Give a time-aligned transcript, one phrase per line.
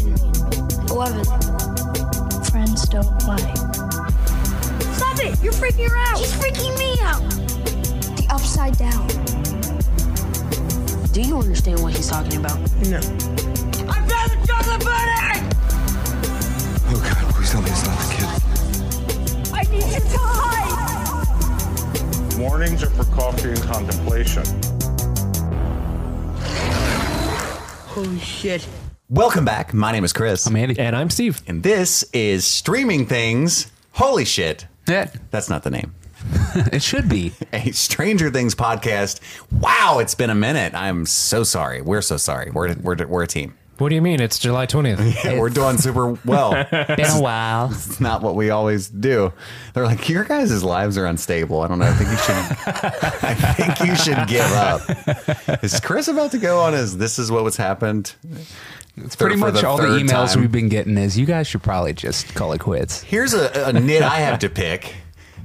[0.00, 1.24] 13, 11.
[2.44, 3.54] Friends don't lie.
[4.94, 5.42] Stop it!
[5.42, 6.18] You're freaking her out!
[6.18, 7.22] She's freaking me out.
[8.16, 9.06] The upside down.
[11.12, 12.58] Do you understand what he's talking about?
[12.86, 12.98] No.
[12.98, 15.40] I found the chocolate bunny!
[16.88, 18.28] Oh God, please tell me it's not the kid.
[19.52, 20.70] I need you to hide!
[22.38, 24.44] Mornings are for coffee and contemplation.
[27.88, 28.66] Holy shit.
[29.10, 29.74] Welcome back.
[29.74, 30.46] My name is Chris.
[30.46, 30.78] I'm Andy.
[30.78, 31.42] And I'm Steve.
[31.48, 33.68] and this is Streaming Things.
[33.90, 34.66] Holy shit.
[34.86, 35.94] Yeah, That's not the name.
[36.72, 37.32] it should be.
[37.52, 39.18] A Stranger Things podcast.
[39.50, 40.74] Wow, it's been a minute.
[40.74, 41.82] I'm so sorry.
[41.82, 42.52] We're so sorry.
[42.52, 43.54] We're, we're, we're a team.
[43.78, 44.20] What do you mean?
[44.20, 45.24] It's July 20th.
[45.24, 46.52] Yeah, we're doing super well.
[46.70, 47.70] Been a while.
[47.72, 49.32] It's not what we always do.
[49.74, 51.62] They're like, your guys' lives are unstable.
[51.62, 51.86] I don't know.
[51.86, 53.24] I think you should.
[53.24, 55.64] I think you should give up.
[55.64, 56.98] Is Chris about to go on his?
[56.98, 58.14] This is what was happened.
[58.96, 60.40] It's pretty much all the emails time.
[60.40, 63.02] we've been getting is you guys should probably just call it quits.
[63.02, 64.94] Here's a, a nit I have to pick.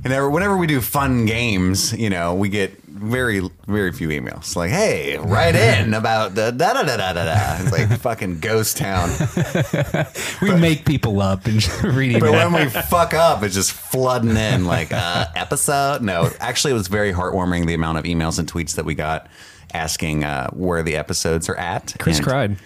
[0.03, 4.55] And whenever we do fun games, you know, we get very, very few emails.
[4.55, 7.57] Like, hey, write in about the da da da da da da.
[7.59, 9.09] It's like fucking ghost town.
[10.41, 14.35] We make people up and just read But when we fuck up, it's just flooding
[14.37, 16.01] in like uh, episode.
[16.01, 19.27] No, actually, it was very heartwarming the amount of emails and tweets that we got
[19.73, 21.95] asking uh, where the episodes are at.
[21.99, 22.57] Chris And cried.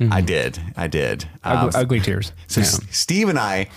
[0.00, 0.58] I did.
[0.76, 1.26] I did.
[1.44, 2.32] Ugly, Um, ugly tears.
[2.48, 3.68] So S- Steve and I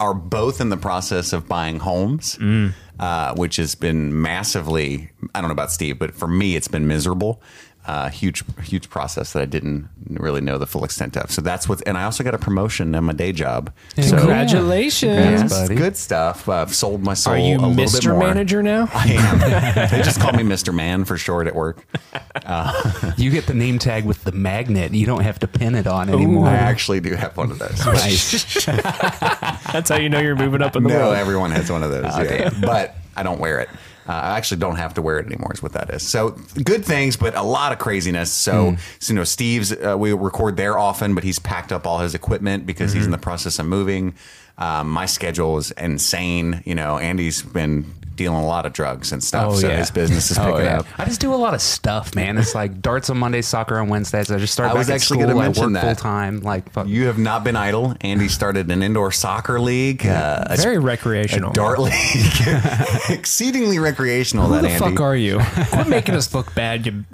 [0.00, 2.72] are both in the process of buying homes, Mm.
[3.00, 5.10] uh, which has been massively.
[5.34, 7.42] I don't know about Steve, but for me, it's been miserable.
[7.88, 11.30] Uh, huge, huge process that I didn't really know the full extent of.
[11.30, 13.72] So that's what, and I also got a promotion in my day job.
[13.98, 15.16] So Congratulations.
[15.16, 15.74] yes, buddy.
[15.74, 16.46] good stuff.
[16.50, 18.10] Uh, I've sold my soul Are you a little bit Mr.
[18.10, 18.18] more.
[18.28, 18.90] Manager now?
[18.92, 19.88] I am.
[19.90, 20.74] they just call me Mr.
[20.74, 21.82] Man for short at work.
[23.16, 24.92] You get the name tag with the magnet.
[24.94, 26.46] You don't have to pin it on anymore.
[26.48, 27.84] I actually do have one of those.
[27.84, 28.64] Nice.
[29.72, 31.14] That's how you know you're moving up in the No, world.
[31.16, 32.04] everyone has one of those.
[32.18, 32.50] yeah.
[32.60, 33.68] But I don't wear it.
[34.08, 35.52] Uh, I actually don't have to wear it anymore.
[35.52, 36.02] Is what that is.
[36.02, 36.30] So
[36.64, 38.32] good things, but a lot of craziness.
[38.32, 41.98] So, so, you know, Steve's uh, we record there often, but he's packed up all
[41.98, 44.14] his equipment because he's in the process of moving.
[44.58, 46.62] Um, my schedule is insane.
[46.66, 50.38] You know, Andy's been dealing a lot of drugs and stuff, so his business is
[50.38, 50.80] picking Oh, yeah.
[50.80, 50.86] up.
[50.98, 52.36] I just do a lot of stuff, man.
[52.36, 54.28] It's like darts on Mondays, soccer on Wednesdays.
[54.32, 55.84] I just started I was actually gonna mention work that.
[55.84, 56.40] full time.
[56.40, 56.88] Like, fuck.
[56.88, 57.94] You have not been idle.
[58.00, 61.50] Andy started an indoor soccer league, uh, a, Very recreational.
[61.52, 61.94] a dart league,
[63.10, 64.46] exceedingly recreational.
[64.48, 64.78] Who that the Andy.
[64.96, 65.38] fuck are you?
[65.70, 67.04] Quit making us look bad, you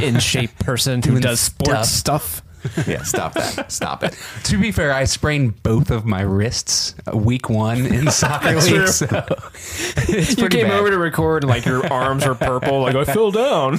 [0.00, 2.42] in shape person who does sports stuff.
[2.86, 3.70] Yeah, stop that.
[3.72, 4.16] Stop it.
[4.44, 8.66] To be fair, I sprained both of my wrists uh, week one in soccer That's
[8.70, 8.74] league.
[8.76, 8.86] true.
[8.86, 9.06] So
[10.12, 10.78] it's You came bad.
[10.78, 12.82] over to record and like your arms were purple.
[12.82, 13.78] Like I fell down.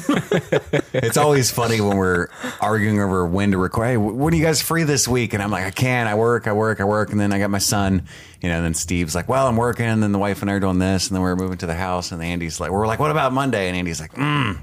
[0.94, 2.28] It's always funny when we're
[2.60, 3.88] arguing over when to record.
[3.88, 5.34] Hey, when are you guys free this week?
[5.34, 6.10] And I'm like, I can't.
[6.10, 6.48] I work.
[6.48, 6.82] I work.
[6.82, 7.12] I work.
[7.12, 8.06] And then I got my son.
[8.42, 8.56] You know.
[8.58, 9.86] And then Steve's like, Well, I'm working.
[9.86, 11.08] And then the wife and I are doing this.
[11.08, 12.12] And then we're moving to the house.
[12.12, 13.68] And Andy's like, We're like, What about Monday?
[13.68, 14.58] And Andy's like, mm,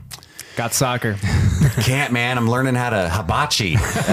[0.56, 1.16] Got soccer.
[1.82, 2.38] Can't, man.
[2.38, 3.81] I'm learning how to hibachi uh,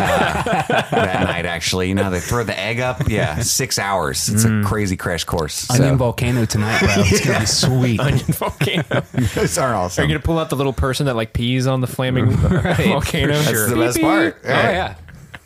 [0.91, 1.45] that night.
[1.45, 3.07] Actually, you know, they throw the egg up.
[3.07, 4.27] Yeah, six hours.
[4.27, 5.69] It's a crazy crash course.
[5.69, 6.89] Onion So- volcano tonight, bro.
[6.97, 7.99] It's gonna be sweet.
[8.01, 9.01] Onion volcano.
[9.35, 10.01] Those are awesome.
[10.01, 13.01] Are you gonna pull out the little person that like pees on the flaming volcano?
[13.03, 13.27] Sure.
[13.27, 14.37] That's the best part.
[14.43, 14.95] Oh yeah.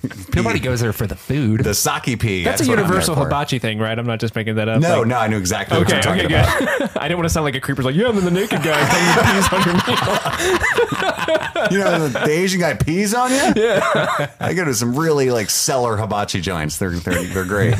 [0.36, 1.64] Nobody goes there for the food.
[1.64, 2.44] The sake pea.
[2.44, 3.98] That's, a what I'm there universal hibachi thing, right?
[3.98, 4.82] I'm not just making that up.
[4.82, 6.80] No, Like- no, I knew exactly Okay, what you're okay, talking good.
[6.80, 6.98] about.
[7.04, 8.86] I didn't want to sound like a creeper's like, yeah, I'm the naked guy.
[9.26, 11.72] Peas on your meal.
[11.72, 13.54] You know, the, the Asian guy pees on you.
[13.64, 16.78] Yeah, I go to some really like cellar hibachi joints.
[16.78, 17.76] They're they're, they're great.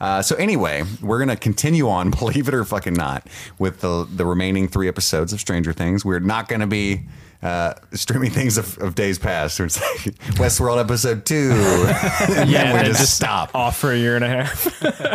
[0.00, 3.26] Uh, so anyway, we're gonna continue on, believe it or fucking not,
[3.58, 6.04] with the the remaining three episodes of Stranger Things.
[6.04, 7.02] We're not gonna be
[7.40, 9.60] uh, streaming things of, of days past.
[9.60, 11.52] It's like Westworld episode two.
[12.36, 13.54] and Yeah, then we just, just stop.
[13.54, 14.64] Off for a year and a half.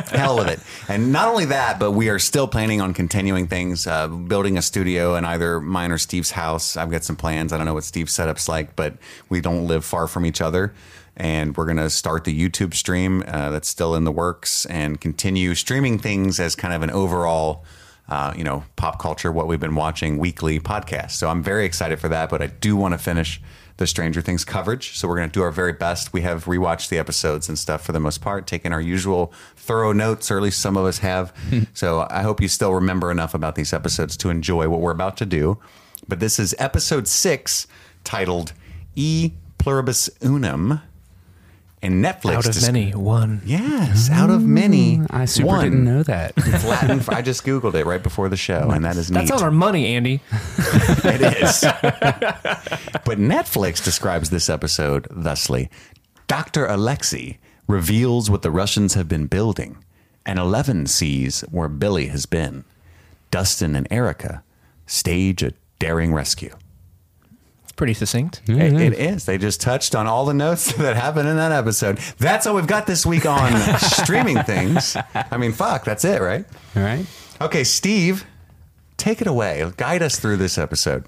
[0.09, 0.59] hell with it.
[0.87, 4.61] And not only that, but we are still planning on continuing things, uh, building a
[4.61, 6.77] studio in either mine or Steve's house.
[6.77, 7.51] I've got some plans.
[7.51, 8.93] I don't know what Steve's setup's like, but
[9.27, 10.73] we don't live far from each other.
[11.15, 14.99] And we're going to start the YouTube stream uh, that's still in the works and
[14.99, 17.63] continue streaming things as kind of an overall,
[18.09, 21.11] uh, you know, pop culture, what we've been watching weekly podcast.
[21.11, 23.39] So I'm very excited for that, but I do want to finish
[23.77, 24.97] the Stranger Things coverage.
[24.97, 26.13] So we're going to do our very best.
[26.13, 29.93] We have rewatched the episodes and stuff for the most part, taken our usual thorough
[29.93, 31.33] notes, or at least some of us have.
[31.73, 35.17] so I hope you still remember enough about these episodes to enjoy what we're about
[35.17, 35.57] to do.
[36.07, 37.67] But this is episode six,
[38.03, 38.53] titled
[38.95, 40.81] E Pluribus Unum.
[41.83, 42.33] And Netflix.
[42.35, 43.41] Out of dis- many, one.
[43.45, 44.45] Yes, out of mm.
[44.45, 45.01] many.
[45.09, 45.63] I super one.
[45.65, 46.33] didn't know that.
[46.37, 47.01] It's Latin.
[47.09, 49.27] I just Googled it right before the show, and that is neat.
[49.27, 50.21] That's on our money, Andy.
[51.05, 51.61] It is.
[51.61, 55.69] but Netflix describes this episode thusly
[56.27, 56.65] Dr.
[56.65, 57.37] Alexei
[57.67, 59.77] reveals what the Russians have been building,
[60.25, 62.63] and Eleven sees where Billy has been.
[63.29, 64.41] Dustin and Erica
[64.85, 66.55] stage a daring rescue.
[67.73, 68.41] It's pretty succinct.
[68.47, 69.25] It- it is.
[69.25, 71.97] They just touched on all the notes that happened in that episode.
[72.19, 74.95] That's all we've got this week on streaming things.
[75.15, 76.45] I mean, fuck, that's it, right?
[76.75, 77.03] All right.
[77.41, 78.25] Okay, Steve,
[78.97, 79.67] take it away.
[79.77, 81.05] Guide us through this episode.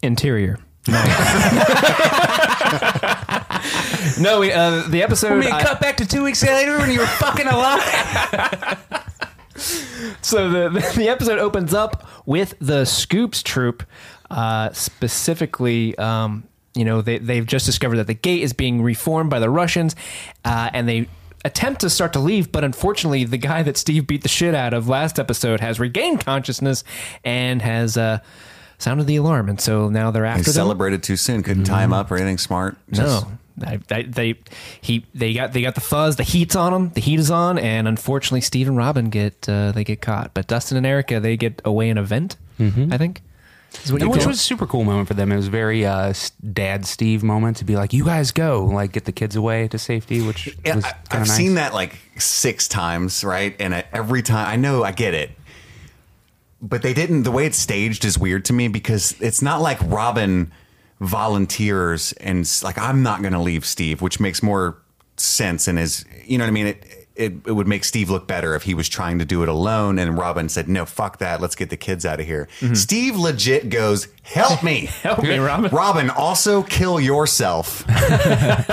[0.00, 0.60] Interior.
[0.86, 0.94] no,
[4.40, 5.44] we, uh, the episode.
[5.44, 7.82] I- cut back to two weeks later when you were fucking alive.
[10.22, 13.82] so the, the the episode opens up with the Scoops troop,
[14.30, 15.96] uh, specifically.
[15.98, 16.44] Um,
[16.74, 19.96] you know, they they've just discovered that the gate is being reformed by the Russians,
[20.44, 21.08] uh, and they
[21.44, 24.74] attempt to start to leave, but unfortunately, the guy that Steve beat the shit out
[24.74, 26.82] of last episode has regained consciousness
[27.24, 28.18] and has uh,
[28.78, 30.52] sounded the alarm, and so now they're They after them.
[30.52, 31.42] celebrated too soon.
[31.42, 32.76] Couldn't tie him up or anything smart.
[32.90, 33.24] Just-
[33.58, 34.34] No, I, I, they
[34.82, 36.16] he they got they got the fuzz.
[36.16, 36.90] The heat's on them.
[36.90, 40.34] The heat is on, and unfortunately, Steve and Robin get uh, they get caught.
[40.34, 42.36] But Dustin and Erica they get away in a vent.
[42.60, 43.22] I think.
[43.84, 45.30] Is what you Which was a super cool moment for them.
[45.32, 46.12] It was very uh,
[46.52, 49.78] dad Steve moment to be like, "You guys go, like get the kids away to
[49.78, 51.36] safety." Which Yeah, was I, I've nice.
[51.36, 53.54] seen that like six times, right?
[53.60, 55.30] And I, every time, I know I get it,
[56.62, 57.22] but they didn't.
[57.24, 60.52] The way it's staged is weird to me because it's not like Robin
[61.00, 64.76] volunteers and like I'm not going to leave Steve, which makes more
[65.16, 66.66] sense and is you know what I mean.
[66.68, 69.48] It, it it would make Steve look better if he was trying to do it
[69.48, 71.40] alone, and Robin said, "No, fuck that.
[71.40, 75.70] Let's get the kids out of here." Steve legit goes, "Help me, Help me, Robin.
[75.70, 77.84] Robin, also kill yourself.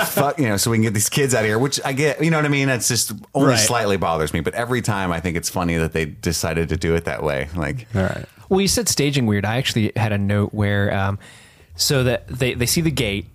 [0.08, 1.58] Fuck, you know, so we can get these kids out of here.
[1.58, 2.68] Which I get, you know what I mean.
[2.68, 3.58] It's just only Right.
[3.58, 6.94] slightly bothers me, but every time I think it's funny that they decided to do
[6.94, 7.48] it that way.
[7.54, 8.24] Like, All right.
[8.48, 9.44] Well, you said staging weird.
[9.44, 11.18] I actually had a note where, um,
[11.76, 13.26] so that they, they see the gate,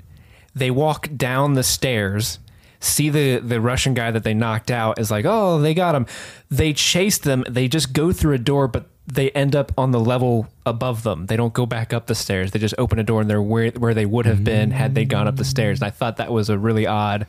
[0.55, 2.39] they walk down the stairs,
[2.79, 6.05] see the, the Russian guy that they knocked out is like, oh, they got him.
[6.49, 7.43] They chase them.
[7.49, 11.25] They just go through a door, but they end up on the level above them.
[11.25, 12.51] They don't go back up the stairs.
[12.51, 15.05] They just open a door and they're where, where they would have been had they
[15.05, 15.79] gone up the stairs.
[15.79, 17.27] And I thought that was a really odd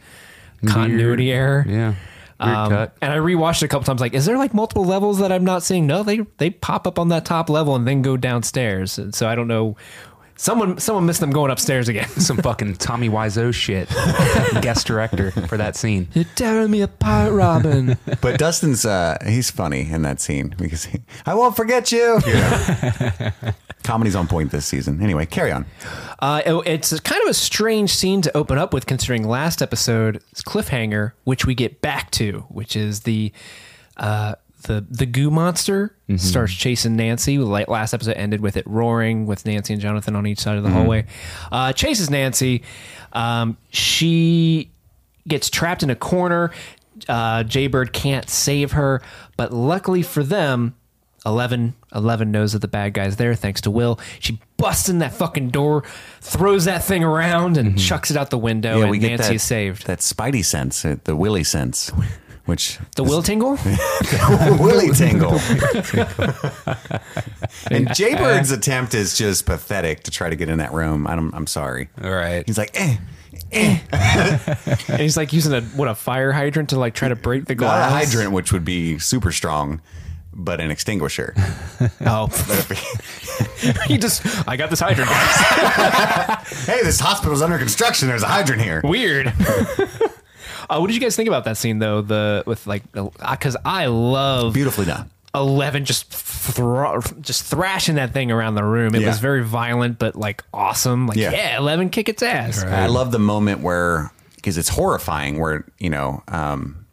[0.67, 1.39] continuity Weird.
[1.39, 1.65] error.
[1.67, 1.95] Yeah.
[2.39, 2.73] Um.
[3.03, 4.01] And I rewatched it a couple times.
[4.01, 5.87] Like, is there like multiple levels that I'm not seeing?
[5.87, 8.99] No, they they pop up on that top level and then go downstairs.
[8.99, 9.77] And so I don't know.
[10.41, 12.09] Someone someone missed them going upstairs again.
[12.19, 13.91] Some fucking Tommy Wiseau shit.
[14.63, 16.09] Guest director for that scene.
[16.15, 17.99] You're tearing me apart, Robin.
[18.23, 22.23] but Dustin's uh, he's funny in that scene because he, I won't forget you.
[22.27, 23.33] Yeah.
[23.83, 25.03] Comedy's on point this season.
[25.03, 25.67] Anyway, carry on.
[26.21, 30.43] Uh, it- it's kind of a strange scene to open up with, considering last episode's
[30.43, 33.31] cliffhanger, which we get back to, which is the
[33.99, 37.39] uh, the the goo monster starts chasing Nancy.
[37.39, 40.63] Like last episode ended with it roaring with Nancy and Jonathan on each side of
[40.63, 41.07] the hallway.
[41.51, 42.63] Uh, chases Nancy.
[43.13, 44.71] Um, she
[45.27, 46.53] gets trapped in a corner.
[47.09, 49.01] Uh, Jaybird can't save her,
[49.37, 50.75] but luckily for them,
[51.27, 53.99] 11, 11 knows that the bad guy's there thanks to Will.
[54.19, 55.85] She busts in that fucking door,
[56.21, 59.87] throws that thing around, and chucks it out the window, and Nancy that, is saved.
[59.87, 61.93] That Spidey sense, uh, the Willy sense,
[62.51, 63.53] which the Will tingle?
[64.59, 65.31] Willy tingle.
[67.71, 71.07] and Jaybird's attempt is just pathetic to try to get in that room.
[71.07, 71.89] I don't, I'm sorry.
[72.03, 72.43] All right.
[72.45, 72.97] He's like, eh,
[73.53, 73.79] eh.
[74.89, 77.55] and he's like using a what a fire hydrant to like try to break the
[77.55, 77.93] Not glass.
[77.93, 79.81] a hydrant, which would be super strong,
[80.35, 81.33] but an extinguisher.
[82.05, 82.27] Oh,
[83.87, 85.09] he just I got this hydrant.
[86.67, 88.09] hey, this hospital's under construction.
[88.09, 88.81] There's a hydrant here.
[88.83, 89.33] Weird.
[90.71, 92.01] Uh, what did you guys think about that scene though?
[92.03, 95.11] The with like because I love Beautifully done.
[95.35, 98.95] Eleven just thro- just thrashing that thing around the room.
[98.95, 99.09] It Yeah.
[99.09, 101.07] was very violent, but like awesome.
[101.07, 101.31] Like Yeah.
[101.33, 102.65] yeah, Eleven kick its ass.
[102.65, 105.39] I love the moment where because it's horrifying.
[105.39, 106.87] Where you know, um,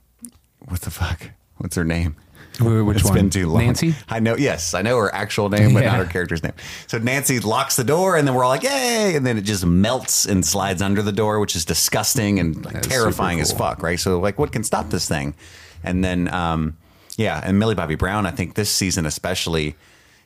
[0.66, 1.32] what the fuck?
[1.58, 2.16] What's her name?
[2.58, 3.14] Wh- which It's one?
[3.16, 3.64] been too long.
[3.66, 3.96] Nancy?
[4.10, 4.36] I know.
[4.36, 5.92] Yes, I know her actual name, but Yeah.
[5.92, 6.54] not her character's name.
[6.88, 9.66] So Nancy locks the door, and then we're all like, "Yay!" And then it just
[9.66, 13.84] melts and slides under the door, which is disgusting and like, terrifying super as fuck,
[13.84, 14.00] right?
[14.00, 15.34] So like, what can stop this thing?
[15.84, 16.76] And then, um,
[17.18, 19.76] yeah, and Millie Bobby Brown, I think this season especially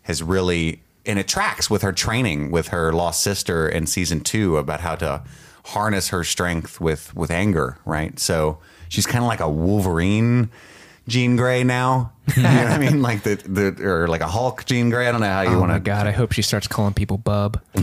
[0.03, 4.57] has really, and it tracks with her training with her lost sister in season two
[4.57, 5.21] about how to
[5.65, 8.19] harness her strength with with anger, right?
[8.19, 8.57] So
[8.89, 10.49] she's kind of like a Wolverine.
[11.07, 13.01] Jean Grey now, you know what I mean?
[13.01, 15.07] Like the the or like a Hulk Jean Grey.
[15.07, 15.79] I don't know how you Oh want to.
[15.79, 16.07] god!
[16.07, 17.59] I hope she starts calling people bub.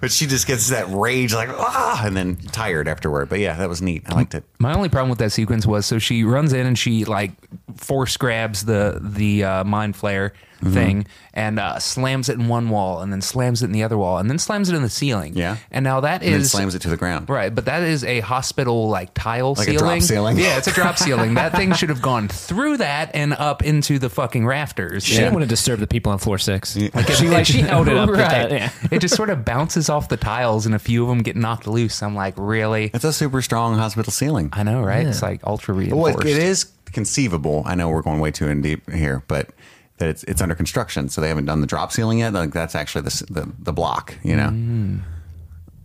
[0.00, 3.28] But she just gets that rage, like ah, and then tired afterward.
[3.28, 4.02] But yeah, that was neat.
[4.06, 4.44] I liked it.
[4.58, 7.32] My only problem with that sequence was so she runs in and she like
[7.76, 10.30] force grabs the the uh, mind flayer
[10.62, 10.72] Mm-hmm.
[10.72, 13.98] thing and uh, slams it in one wall and then slams it in the other
[13.98, 15.34] wall and then slams it in the ceiling.
[15.36, 15.58] Yeah.
[15.70, 17.28] And now that And then slams it to the ground.
[17.28, 19.78] right, but that is a hospital like tile Like a ceiling.
[19.78, 20.38] drop ceiling?
[20.38, 21.34] Yeah, it's a drop ceiling.
[21.34, 25.04] That thing should have gone through that and up into the fucking rafters.
[25.04, 26.74] She didn't want to disturb the people on floor six.
[26.74, 26.88] Yeah.
[26.94, 28.08] Like she like she held it up.
[28.08, 28.48] with right.
[28.48, 28.70] that, yeah.
[28.90, 31.66] it just sort of bounces off the tiles and a few of them get knocked
[31.66, 32.02] loose.
[32.02, 32.90] I'm like, really?
[32.94, 34.45] It's a super strong hospital ceiling.
[34.52, 35.06] I know, right?
[35.06, 36.18] It's like ultra reinforced.
[36.18, 37.62] Well, it is conceivable.
[37.66, 39.50] I know we're going way too in deep here, but
[39.98, 42.32] that it's it's under construction, so they haven't done the drop ceiling yet.
[42.32, 44.14] Like that's actually the the, the block.
[44.22, 45.02] You know, Mm.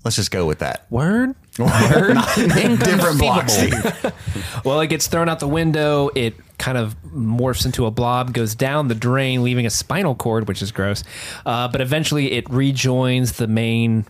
[0.03, 0.85] let's just go with that.
[0.89, 1.35] Word.
[1.59, 2.17] Word.
[2.35, 3.73] Different block, Steve.
[4.63, 6.09] Well, it gets thrown out the window.
[6.13, 10.47] It kind of morphs into a blob, goes down the drain, leaving a spinal cord,
[10.47, 11.03] which is gross.
[11.45, 14.05] Uh, but eventually, it rejoins the main.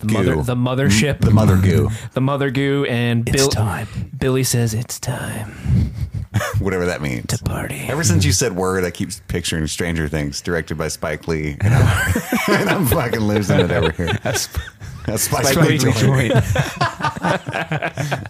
[0.00, 0.14] The Goo.
[0.14, 3.86] mother, the mothership, The mother goo, the mother goo, and It's Bill, time.
[4.18, 5.52] Billy says it's time
[6.58, 7.26] whatever that means.
[7.26, 7.84] to party.
[7.88, 11.74] Ever since you said word, I keep picturing Stranger Things, directed by Spike Lee, and
[11.74, 14.12] I'm, and I'm fucking losing it over here.
[14.22, 14.48] That's
[15.16, 16.00] Spike, Lee joint.
[16.32, 16.38] All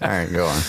[0.08, 0.62] right, go on.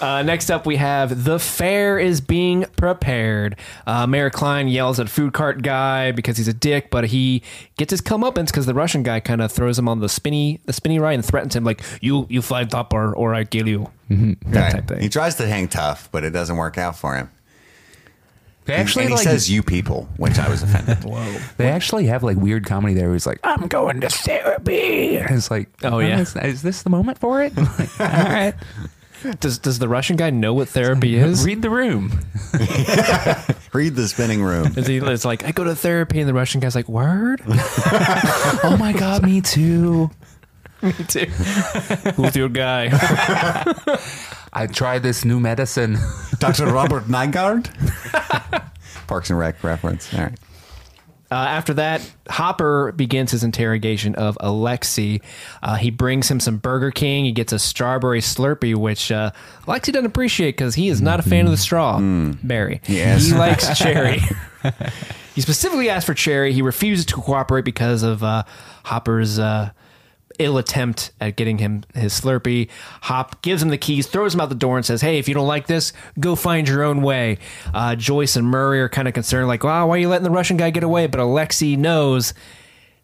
[0.00, 3.56] Uh, next up, we have the fair is being prepared.
[3.86, 7.42] Uh, Mayor Kline yells at food cart guy because he's a dick, but he
[7.78, 10.72] gets his comeuppance because the Russian guy kind of throws him on the spinny the
[10.74, 13.90] spinny ride and threatens him like you you fly top or or I kill you.
[14.10, 14.72] That Right.
[14.72, 15.00] type thing.
[15.00, 17.30] He tries to hang tough, but it doesn't work out for him.
[18.66, 21.04] They actually and he like, says "you people," which I was offended.
[21.10, 21.38] Whoa!
[21.56, 23.06] they actually have like weird comedy there.
[23.06, 26.18] Where he's like, "I'm going to therapy." And it's like, Oh, yeah.
[26.20, 27.52] is, is this the moment for it?
[27.56, 28.54] Like, All right,
[29.40, 31.44] Does does the Russian guy know what therapy is?
[31.44, 32.10] read the room.
[33.72, 34.72] Read the spinning room.
[34.76, 34.96] Is he?
[34.98, 39.22] It's like I go to therapy, and the Russian guy's like, "Word, oh my god,
[39.22, 40.10] me too.
[40.82, 41.26] me too."
[42.16, 42.88] Who's your guy?
[44.52, 45.98] I tried this new medicine.
[46.38, 46.66] Dr.
[46.66, 47.68] Robert Nygard?
[49.06, 50.12] Parks and Rec reference.
[50.14, 50.38] All right.
[51.30, 55.22] Uh, after that, Hopper begins his interrogation of Alexi.
[55.62, 57.24] Uh, he brings him some Burger King.
[57.24, 59.32] He gets a strawberry Slurpee, which uh,
[59.66, 62.80] Alexi doesn't appreciate because he is not a fan of the straw berry.
[62.86, 63.26] Yes.
[63.26, 64.20] He likes cherry.
[65.34, 66.52] he specifically asked for cherry.
[66.52, 68.44] He refuses to cooperate because of uh,
[68.84, 69.70] Hopper's uh,
[70.38, 72.68] ill attempt at getting him his Slurpee.
[73.02, 75.34] Hop gives him the keys, throws him out the door, and says, "Hey, if you
[75.34, 77.38] don't like this, go find your own way."
[77.72, 80.30] Uh, Joyce and Murray are kind of concerned, like, "Wow, why are you letting the
[80.30, 82.34] Russian guy get away?" But Alexei knows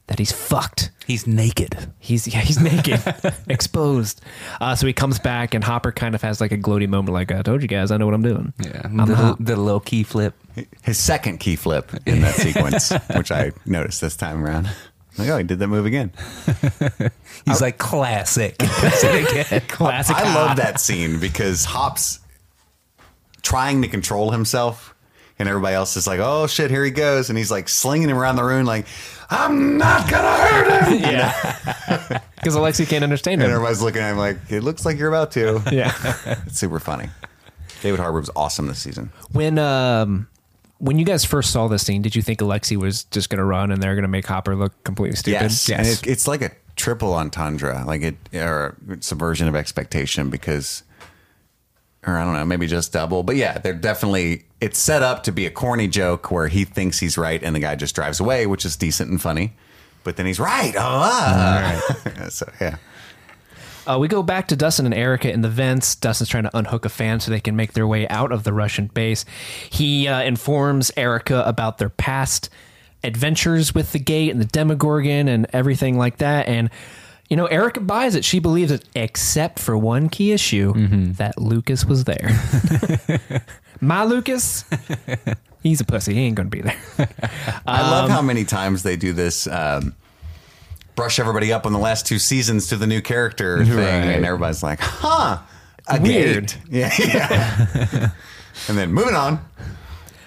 [0.09, 0.91] that he's fucked.
[1.07, 1.91] He's naked.
[1.99, 3.01] He's yeah, he's naked,
[3.49, 4.21] exposed.
[4.61, 7.33] Uh, so he comes back, and Hopper kind of has like a gloaty moment, like,
[7.33, 9.39] "I told you guys, I know what I'm doing." Yeah, I'm the, Hop.
[9.41, 10.35] the little key flip.
[10.83, 14.69] His second key flip in that sequence, which I noticed this time around.
[15.19, 16.11] Like, oh, he did that move again.
[17.45, 18.57] He's like classic.
[18.59, 19.61] That's it again.
[19.69, 20.17] Classic.
[20.17, 22.21] I love that scene because Hop's
[23.43, 24.95] trying to control himself,
[25.39, 28.17] and everybody else is like, "Oh shit, here he goes!" And he's like slinging him
[28.17, 28.87] around the room, like,
[29.29, 33.45] "I'm not gonna hurt him." Yeah, because Alexei can't understand it.
[33.45, 35.93] And everybody's looking at him like, "It looks like you're about to." Yeah.
[36.47, 37.09] It's super funny.
[37.83, 39.11] David Harbour was awesome this season.
[39.33, 40.29] When um
[40.83, 43.45] when you guys first saw this scene, did you think Alexi was just going to
[43.45, 45.43] run and they're going to make Hopper look completely stupid?
[45.43, 50.83] Yes, and it, it's like a triple entendre, like it or subversion of expectation because,
[52.05, 53.23] or I don't know, maybe just double.
[53.23, 56.99] But yeah, they're definitely it's set up to be a corny joke where he thinks
[56.99, 59.53] he's right and the guy just drives away, which is decent and funny.
[60.03, 60.75] But then he's right.
[60.75, 62.29] Oh, ah.
[62.29, 62.79] so yeah.
[63.87, 65.95] Uh, we go back to Dustin and Erica in the vents.
[65.97, 68.53] Dustin's trying to unhook a fan so they can make their way out of the
[68.53, 69.25] Russian base.
[69.71, 72.49] He uh, informs Erica about their past
[73.03, 76.47] adventures with the gate and the Demogorgon and everything like that.
[76.47, 76.71] And,
[77.29, 78.25] you know, Erica buys it.
[78.25, 80.73] She believes it, except for one key issue
[81.15, 82.31] that Lucas was there.
[83.81, 84.65] My Lucas,
[85.63, 86.15] he's a pussy.
[86.15, 86.79] He ain't going to be there.
[87.67, 89.49] I love how many times they do this.
[89.49, 89.97] Um,
[90.95, 94.63] brush everybody up on the last two seasons to the new character thing, and everybody's
[94.63, 95.39] like, "Huh,
[95.89, 96.49] a Weird.
[96.49, 98.11] gate." Yeah, yeah.
[98.69, 99.45] and then moving on.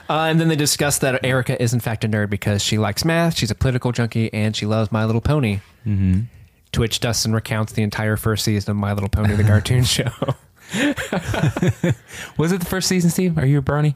[0.08, 3.04] Uh, and then they discuss that Erica is in fact a nerd because she likes
[3.04, 5.62] math, she's a political junkie, and she loves My Little Pony.
[5.86, 6.22] Mm-hmm.
[6.74, 10.12] To which Dustin recounts the entire first season of My Little Pony, the cartoon show.
[12.38, 13.38] Was it the first season, Steve?
[13.38, 13.96] Are you a brony?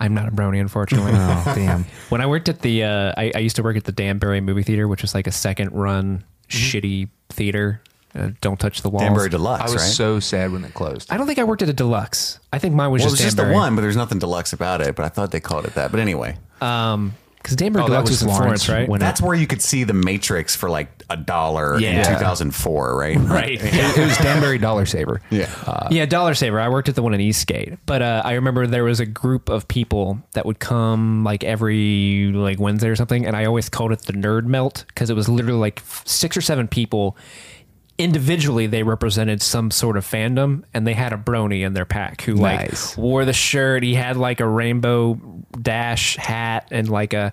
[0.00, 1.12] I'm not a brony, unfortunately.
[1.14, 1.84] Oh, damn.
[2.08, 4.62] when I worked at the, uh, I, I used to work at the Danbarry Movie
[4.62, 7.82] Theater, which was like a second run shitty theater.
[8.14, 9.04] Uh, don't touch the walls.
[9.04, 9.82] Danbarry Deluxe, I was right?
[9.82, 11.12] so sad when it closed.
[11.12, 12.40] I don't think I worked at a deluxe.
[12.52, 14.52] I think mine was well, it just was just the one, but there's nothing deluxe
[14.52, 14.96] about it.
[14.96, 15.90] But I thought they called it that.
[15.92, 18.88] But anyway, Um, Because Danbarry Oh, that Deluxe was was in Florence Florence, right?
[18.88, 23.16] when- That's where you could see the Matrix for like a dollar in 2004, right?
[23.20, 23.58] right.
[23.60, 25.20] it, it was Danbarry Dollar Saver.
[25.30, 25.88] Yeah.
[25.90, 26.60] yeah, Dollar Saver.
[26.60, 29.48] I worked at the one in Eastgate, but uh, I remember there was a group
[29.48, 33.92] of people that would come like every like Wednesday or something, and I always called
[33.92, 37.16] it the Nerd Melt because it was literally like six or seven people.
[38.00, 42.22] Individually, they represented some sort of fandom, and they had a brony in their pack
[42.22, 42.96] who like Nice.
[42.96, 43.82] wore the shirt.
[43.82, 45.14] He had like a rainbow
[45.60, 47.32] dash hat and like a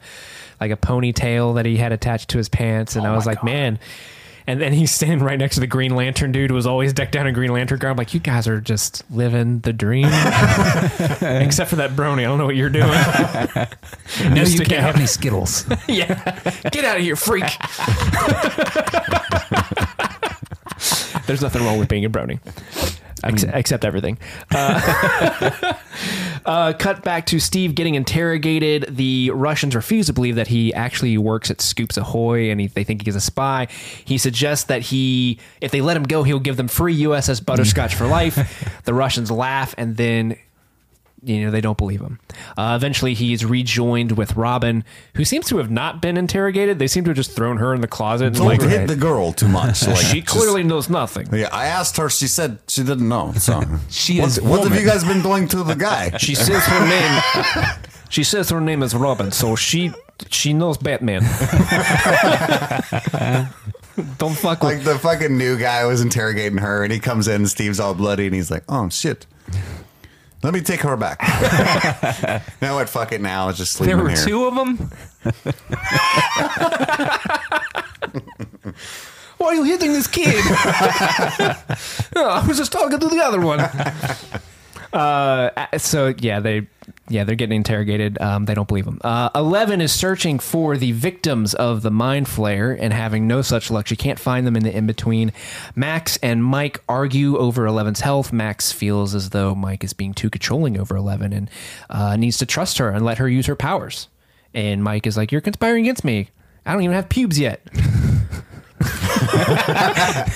[0.60, 3.44] like a ponytail that he had attached to his pants, and oh I was like,
[3.44, 3.80] man.
[4.50, 7.18] And then he's standing right next to the Green Lantern dude who was always decked
[7.18, 7.92] out in Green Lantern garb.
[7.92, 10.06] I'm like, you guys are just living the dream.
[11.22, 12.20] Except for that brony.
[12.20, 12.88] I don't know what you're doing.
[14.34, 14.82] No, you can't out.
[14.88, 15.66] have any Skittles.
[15.90, 16.16] yeah.
[16.72, 17.44] Get out of here, freak.
[21.28, 22.40] There's nothing wrong with being a brony.
[23.24, 24.18] Ex- except everything.
[24.54, 25.74] Uh,
[26.46, 28.96] uh, cut back to Steve getting interrogated.
[28.96, 32.84] The Russians refuse to believe that he actually works at Scoops Ahoy and he, they
[32.84, 33.68] think he's a spy.
[34.06, 37.96] He suggests that he, if they let him go, he'll give them free USS Butterscotch
[37.96, 38.38] for life.
[38.88, 40.38] The Russians laugh and then
[41.24, 42.20] you know they don't believe him.
[42.58, 44.84] Uh, eventually, he's rejoined with Robin,
[45.16, 46.80] who seems to have not been interrogated.
[46.80, 48.34] They seem to have just thrown her in the closet.
[48.36, 49.68] Don't like, hit the girl too much.
[49.88, 51.28] Like, she just- clearly knows nothing.
[51.34, 52.10] Yeah, I asked her.
[52.10, 53.34] She said she didn't know.
[53.38, 56.12] So She what, is what have you guys been doing to the guy?
[56.18, 57.76] She says her name.
[58.10, 59.92] She says her name is Robin, so she
[60.30, 61.22] she knows Batman.
[64.18, 64.76] Don't fuck with.
[64.76, 67.94] like the fucking new guy was interrogating her, and he comes in, and Steve's all
[67.96, 69.26] bloody, and he's like, "Oh shit."
[70.44, 71.20] Let me take her back.
[72.62, 72.90] no, know what?
[72.90, 73.48] Fuck it now.
[73.48, 74.26] Let's just leave there him were here.
[74.26, 74.78] two of them.
[79.38, 80.44] Why are you hitting this kid?
[82.16, 83.60] Oh, I was just talking to the other one.
[84.92, 86.68] Uh, so yeah, they
[87.10, 88.20] yeah they're getting interrogated.
[88.22, 89.00] Um, they don't believe him.
[89.04, 93.72] Uh, Eleven is searching for the victims of the mind flayer and having no such
[93.72, 93.88] luck.
[93.88, 95.32] She can't find them in the in between.
[95.76, 98.32] Max and Mike argue over Eleven's health.
[98.34, 101.50] Max feels as though Mike is being too controlling over Eleven and
[101.90, 104.08] uh, needs to trust her and let her use her powers.
[104.54, 106.30] And Mike is like, "You're conspiring against me.
[106.66, 107.62] I don't even have pubes yet."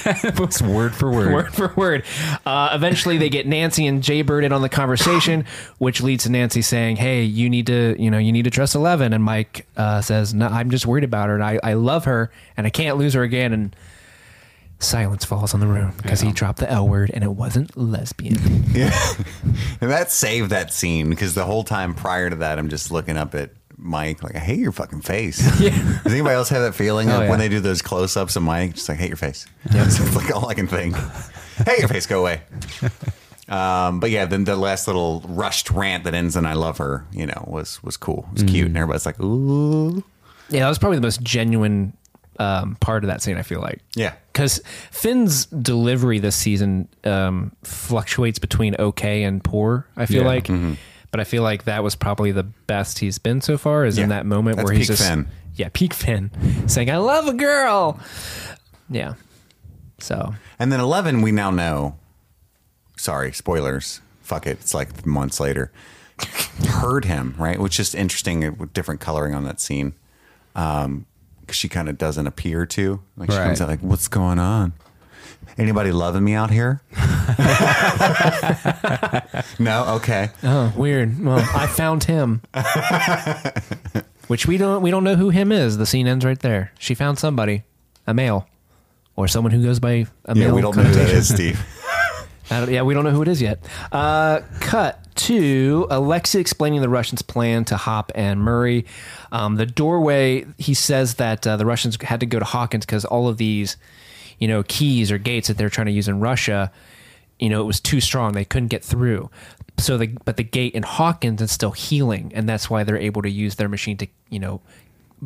[0.04, 1.34] It's word for word.
[1.34, 2.04] word for word.
[2.46, 5.46] Uh, eventually, they get Nancy and Jay Bird in on the conversation,
[5.78, 8.76] which leads to Nancy saying, "Hey, you need to, you know, you need to trust
[8.76, 12.06] Eleven." And Mike uh, says, "No, I'm just worried about her, and I, I love
[12.06, 13.76] her, and I can't lose her again." And
[14.80, 18.38] silence falls on the room because he dropped the L word, and it wasn't lesbian.
[18.72, 18.98] Yeah.
[19.82, 23.18] and that saved that scene because the whole time prior to that, I'm just looking
[23.18, 23.52] up at
[23.84, 25.42] Mike, like, I hate your fucking face.
[25.60, 25.72] Yeah.
[26.04, 27.30] Does anybody else have that feeling Oh, of yeah.
[27.30, 28.76] when they do those close ups of Mike?
[28.76, 29.46] Just like, hate your face.
[29.74, 29.84] Yeah.
[29.86, 30.96] It's like all I can think.
[31.66, 32.42] hate your face, go away.
[33.50, 37.06] Um, but yeah, then the last little rushed rant that ends in "I love her,"
[37.12, 38.26] you know, was was cool.
[38.32, 40.04] It was cute, and everybody's like, "Ooh,
[40.50, 41.92] Yeah, that was probably the most genuine
[42.40, 43.38] um, part of that scene.
[43.38, 43.82] I feel like.
[43.96, 49.86] yeah." because Finn's delivery this season um, fluctuates between okay and poor.
[49.98, 50.28] I feel Yeah.
[50.28, 50.50] like,
[51.12, 53.86] but I feel like that was probably the best he's been so far.
[53.86, 55.28] Is in that moment That's where he's peak just Finn.
[55.56, 56.32] yeah, peak Finn,
[56.68, 58.00] saying "I love a girl."
[58.90, 59.14] Yeah.
[60.00, 61.98] So And then 11, we now know.
[62.98, 64.02] Sorry, spoilers.
[64.22, 64.60] Fuck it.
[64.62, 65.72] It's like months later.
[66.70, 67.60] Heard him, right?
[67.60, 69.94] Which is interesting with different coloring on that scene.
[70.56, 71.06] Um,
[71.48, 73.02] 'cause she kind of doesn't appear to.
[73.18, 73.62] Like she comes Right.
[73.62, 74.74] out like, what's going on?
[75.58, 76.82] Anybody loving me out here?
[79.60, 79.86] no?
[79.96, 80.30] Okay.
[80.44, 81.24] oh, weird.
[81.24, 82.42] Well, I found him,
[84.28, 85.78] which we don't we don't know who him is.
[85.78, 86.72] The scene ends right there.
[86.80, 87.64] She found somebody,
[88.08, 88.48] a male,
[89.16, 90.48] or someone who goes by a male.
[90.48, 91.64] Yeah, we don't know who that is, Steve.
[92.52, 93.64] Yeah, we don't know who it is yet.
[93.94, 98.86] Uh, cut to Alexi explaining the Russians' plan to Hop and Murray.
[99.32, 103.06] Um, the doorway, he says that uh, the Russians had to go to Hawkins because
[103.06, 103.78] all of these,
[104.38, 106.74] you know, keys or gates that they're trying to use in Russia,
[107.42, 108.32] you know, it was too strong.
[108.34, 109.30] They couldn't get through.
[109.78, 113.24] So, the, but the gate in Hawkins is still healing, and that's why they're able
[113.24, 114.62] to use their machine to, you know,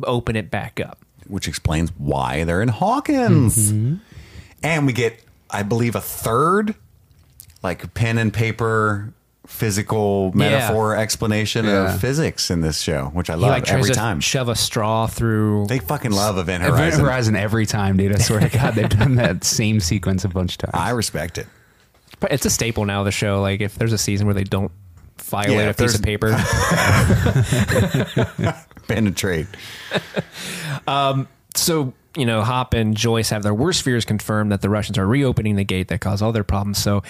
[0.04, 0.98] open it back up.
[1.28, 3.70] Which explains why they're in Hawkins.
[3.72, 3.96] Mm-hmm.
[4.62, 6.74] And we get, I believe, a third,
[7.62, 9.12] like pen and paper
[9.46, 11.94] physical metaphor explanation Yeah.
[11.94, 14.20] of physics in this show, which I He love like tries every to time.
[14.20, 15.66] shove a straw through.
[15.68, 17.04] They fucking love Event Event Horizon.
[17.04, 18.12] Horizon every time, dude.
[18.14, 20.72] I swear to God, they've done that same sequence a bunch of times.
[20.74, 21.46] I respect it.
[22.30, 23.00] It's a staple now.
[23.00, 24.72] of The show, like if there's a season where they don't
[25.22, 26.30] violate Yeah, a piece of paper,
[28.88, 29.46] penetrate.
[30.86, 31.26] trade.
[31.54, 35.06] so you know, Hop and Joyce have their worst fears confirmed that the Russians are
[35.06, 36.78] reopening the gate that caused all their problems.
[36.78, 37.02] So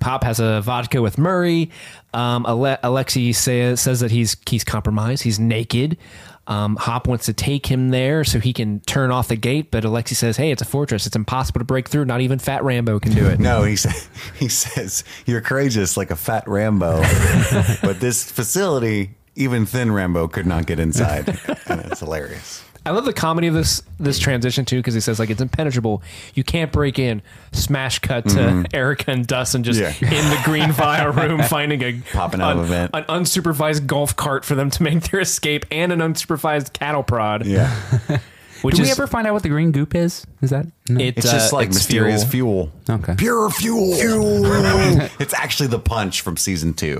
[0.00, 1.70] Pop has a vodka with Murray.
[2.14, 5.22] Um, Ale- Alexei says says that he's he's compromised.
[5.22, 5.98] He's naked.
[6.46, 9.84] Um, Hop wants to take him there so he can turn off the gate, but
[9.84, 11.06] Alexi says, "Hey, it's a fortress.
[11.06, 12.04] It's impossible to break through.
[12.04, 16.10] Not even Fat Rambo can do it." No, he says he says you're courageous like
[16.10, 17.00] a fat Rambo,
[17.82, 21.28] but this facility, even thin Rambo could not get inside,
[21.66, 22.64] and it's hilarious.
[22.84, 26.02] I love the comedy of this this transition too because he says like it's impenetrable.
[26.34, 27.22] You can't break in.
[27.52, 30.04] Smash cut to Erica and Dustin just Mm-hmm.
[30.04, 30.10] Yeah.
[30.22, 32.90] in the green file room finding a Popping out of an, a vent.
[32.94, 37.46] an unsupervised golf cart for them to make their escape and an unsupervised cattle prod.
[37.46, 37.70] Yeah,
[38.62, 40.26] which Do is we ever find out what the green goop is?
[40.40, 41.00] Is that no.
[41.00, 42.72] it, it's just uh, like it's mysterious fuel.
[42.90, 43.14] Okay.
[43.16, 43.94] Pure fuel.
[43.94, 44.42] fuel.
[45.20, 46.98] it's actually the punch from season two.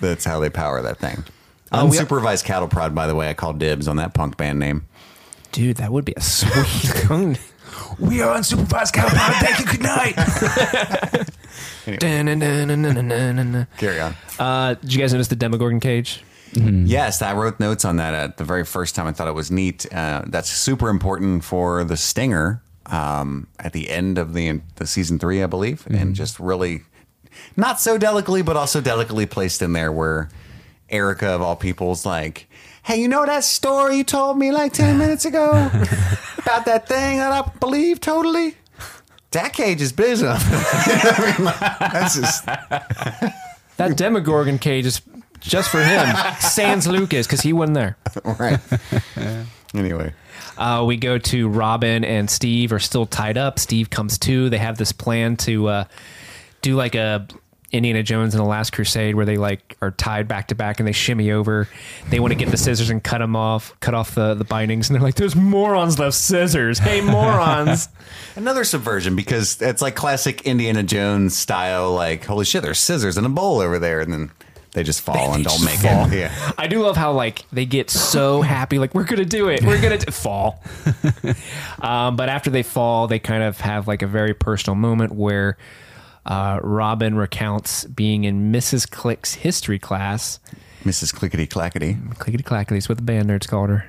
[0.00, 1.24] That's how they power that thing.
[1.72, 3.28] We- Unsupervised cattle prod, by the way.
[3.30, 4.86] I call dibs on that punk band name.
[5.52, 7.38] Dude, that would be a sweet.
[7.98, 9.34] We are unsupervised cattle prod.
[9.36, 9.66] Thank you.
[9.66, 11.26] Good night.
[13.78, 14.14] Carry on.
[14.38, 16.22] uh, did you guys notice the Demogorgon cage?
[16.52, 19.06] Yes, I wrote notes on that at the very first time.
[19.06, 19.84] I thought it was neat.
[19.92, 25.18] Uh, that's super important for the stinger um, at the end of the the season
[25.18, 26.82] three, I believe, and just really
[27.56, 30.30] not so delicately, but also delicately placed in there where
[30.90, 32.48] Erica of all people's like,
[32.82, 35.50] "Hey, you know that story you told me like ten minutes ago
[36.38, 38.56] about that thing that I believe totally."
[39.32, 40.26] That cage is busy.
[40.26, 42.46] I mean, that's just
[43.76, 45.02] That Demogorgon cage is
[45.40, 46.06] just for him.
[46.40, 47.96] Sans Lucas because he wasn't there.
[48.38, 48.58] right.
[49.74, 50.12] anyway.
[50.56, 53.58] Uh, we go to Robin and Steve are still tied up.
[53.58, 54.48] Steve comes to.
[54.48, 55.84] They have this plan to uh,
[56.62, 57.26] do like a
[57.72, 60.86] Indiana Jones and the Last Crusade where they like are tied back to back and
[60.86, 61.68] they shimmy over.
[62.10, 64.88] They want to get the scissors and cut them off, cut off the, the bindings,
[64.88, 66.78] and they're like, "There's morons left scissors.
[66.78, 67.88] Hey, morons!"
[68.36, 71.92] Another subversion because it's like classic Indiana Jones style.
[71.92, 74.30] Like, holy shit, there's scissors in a bowl over there, and then
[74.76, 76.06] they just fall and don't make fall.
[76.12, 76.18] it.
[76.18, 79.64] Yeah, I do love how like they get so happy, like we're gonna do it,
[79.64, 80.62] we're gonna d-, fall.
[81.80, 85.56] um, but after they fall, they kind of have like a very personal moment where
[86.26, 88.90] uh, Robin recounts being in Mrs.
[88.90, 90.40] Click's history class.
[90.84, 91.14] Mrs.
[91.14, 91.96] Clickety Clackety.
[92.18, 93.86] Clickety clackety is what the band nerds called her.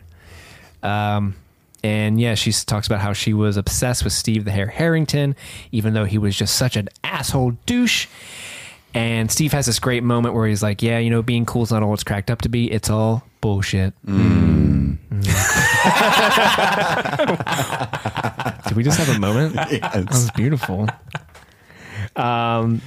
[0.84, 1.36] Um,
[1.84, 5.36] and yeah, she talks about how she was obsessed with Steve the Hair Harrington,
[5.72, 8.08] even though he was just such an asshole douche.
[8.94, 11.72] And Steve has this great moment where he's like, "Yeah, you know, being cool is
[11.72, 12.72] not all it's cracked up to be.
[12.72, 14.98] It's all bullshit." Mm.
[18.68, 19.56] Did we just have a moment?
[19.82, 20.88] That was beautiful.
[22.18, 22.82] Um,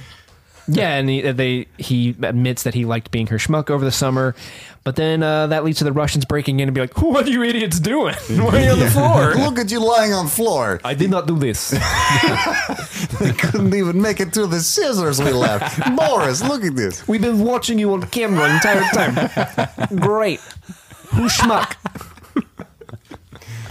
[0.67, 4.35] yeah, and he, they he admits that he liked being her schmuck over the summer,
[4.83, 7.29] but then uh, that leads to the Russians breaking in and be like, "What are
[7.29, 8.13] you idiots doing?
[8.29, 10.79] Why are you on the floor?" Look at you lying on the floor.
[10.83, 11.73] I did not do this.
[11.79, 15.95] I couldn't even make it through the scissors we left.
[15.95, 17.07] Boris, look at this.
[17.07, 19.99] We've been watching you on camera the entire time.
[19.99, 20.39] Great.
[21.09, 21.75] Who schmuck?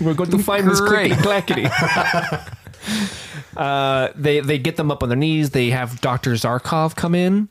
[0.01, 1.12] We're going to find this Great.
[1.12, 3.20] clickety clackety.
[3.61, 5.51] Uh, they they get them up on their knees.
[5.51, 7.49] They have Doctor Zarkov come in.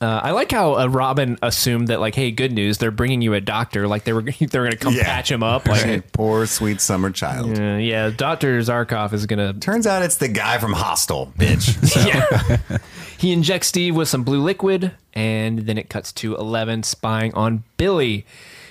[0.00, 3.32] Uh, I like how uh, Robin assumed that, like, hey, good news, they're bringing you
[3.32, 3.86] a doctor.
[3.88, 5.04] Like they were they were going to come Yeah.
[5.04, 5.66] patch him up.
[5.66, 6.12] Like, Right.
[6.12, 7.58] Poor sweet summer child.
[7.58, 11.72] uh, yeah, Doctor Zarkov is going to Turns out it's the guy from Hostel, bitch.
[11.94, 12.78] So, yeah.
[13.16, 17.62] he injects Steve with some blue liquid, and then it cuts to Eleven spying on
[17.78, 18.26] Billy,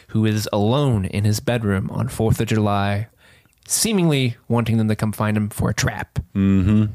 [0.09, 3.07] who is alone in his bedroom on Fourth of July,
[3.67, 6.19] seemingly wanting them to come find him for a trap.
[6.35, 6.85] Mm-hmm.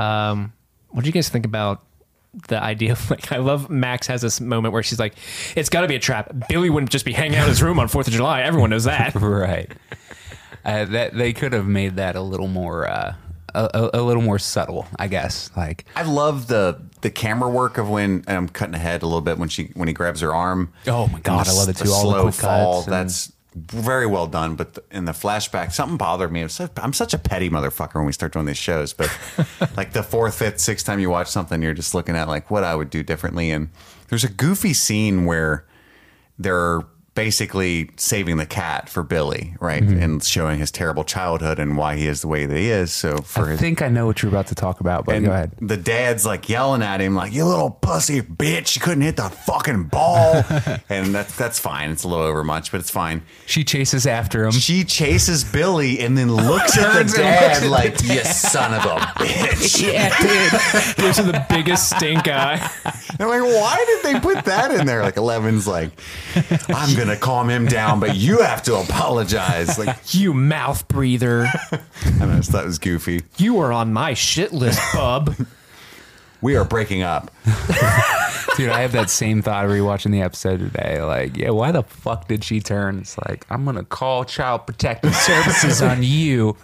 [0.00, 0.52] Um,
[0.90, 1.82] what do you guys think about
[2.48, 3.32] the idea of like?
[3.32, 5.14] I love Max has this moment where she's like,
[5.56, 7.78] "It's got to be a trap." Billy wouldn't just be hanging out in his room
[7.78, 8.42] on Fourth of July.
[8.42, 9.14] Everyone knows that.
[9.20, 9.70] right.
[10.64, 13.14] Uh, that they could have made that a little more, uh,
[13.54, 15.50] a, a, a little more subtle, I guess.
[15.56, 19.20] Like, I love the the camera work of when and I'm cutting ahead a little
[19.20, 20.72] bit when she when he grabs her arm.
[20.86, 21.90] Oh my God, And I love it the too.
[21.92, 22.74] All the slow quick fall.
[22.84, 23.32] cuts and- That's
[23.66, 24.56] very well done.
[24.56, 26.42] But the, in the flashback, something bothered me.
[26.42, 28.92] I'm such, I'm such a petty motherfucker when we start doing these shows.
[28.92, 29.10] But
[29.76, 32.64] like the fourth, fifth, sixth time you watch something, you're just looking at like what
[32.64, 33.50] I would do differently.
[33.50, 33.70] And
[34.08, 35.66] there's a goofy scene where
[36.38, 36.80] they're
[37.18, 40.02] basically saving the cat for Billy, right, Mm-hmm.
[40.02, 42.92] and showing his terrible childhood and why he is the way that he is.
[42.92, 45.30] So for I his think I know what you're about to talk about, but go
[45.32, 45.52] ahead.
[45.60, 48.76] the dad's like yelling at him, like, "You little pussy bitch!
[48.76, 50.44] You couldn't hit the fucking ball."
[50.88, 51.90] and that's that's fine.
[51.90, 53.22] It's a little overmuch, but it's fine.
[53.46, 54.52] She chases after him.
[54.52, 58.96] She chases Billy and then looks at the dad at like, "You son of a
[59.24, 60.96] bitch!" yeah, dude.
[60.96, 62.60] Gives him the biggest stink eye.
[63.18, 65.02] I'm like, why did they put that in there?
[65.02, 65.90] Like Eleven's like,
[66.68, 71.46] "I'm gonna calm him down, but you have to apologize." Like, You mouth breather.
[71.72, 71.80] I
[72.20, 73.22] know, I just thought was goofy.
[73.36, 75.34] You are on my shit list, bub.
[76.40, 77.32] We are breaking up.
[78.56, 81.02] Dude, I have that same thought rewatching the episode today.
[81.02, 83.00] Like, yeah, why the fuck did she turn?
[83.00, 86.56] It's like, I'm gonna call Child Protective Services on you.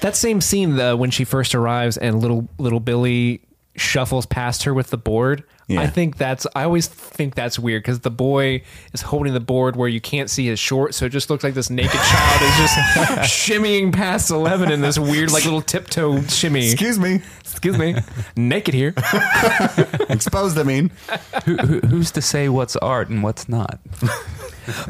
[0.00, 3.42] That same scene though, when she first arrives and little little Billy
[3.76, 5.44] shuffles past her with the board.
[5.70, 5.82] Yeah.
[5.82, 9.76] I think that's I always think that's weird because the boy is holding the board
[9.76, 12.56] where you can't see his short, so it just looks like this naked child is
[12.56, 12.74] just
[13.48, 16.72] shimmying past eleven in this weird like little tiptoe shimmy.
[16.72, 17.20] Excuse me.
[17.40, 17.94] Excuse me,
[18.36, 18.94] naked here.
[20.08, 20.90] Exposed, I mean.
[21.44, 23.78] Who, who, who's to say what's art and what's not?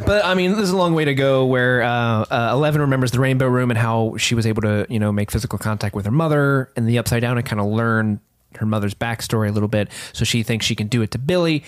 [0.04, 1.46] But I mean, there's a long way to go.
[1.46, 4.98] Where uh, uh, Eleven remembers the Rainbow Room and how she was able to, you
[4.98, 8.20] know, make physical contact with her mother in the Upside Down and kind of learn
[8.58, 9.90] her mother's backstory a little bit.
[10.12, 11.64] So she thinks she can do it to Billy.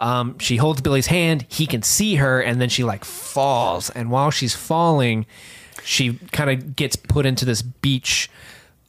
[0.00, 1.46] Um, she holds Billy's hand.
[1.48, 3.90] He can see her, and then she like falls.
[3.90, 5.26] And while she's falling,
[5.84, 8.30] she kind of gets put into this beach,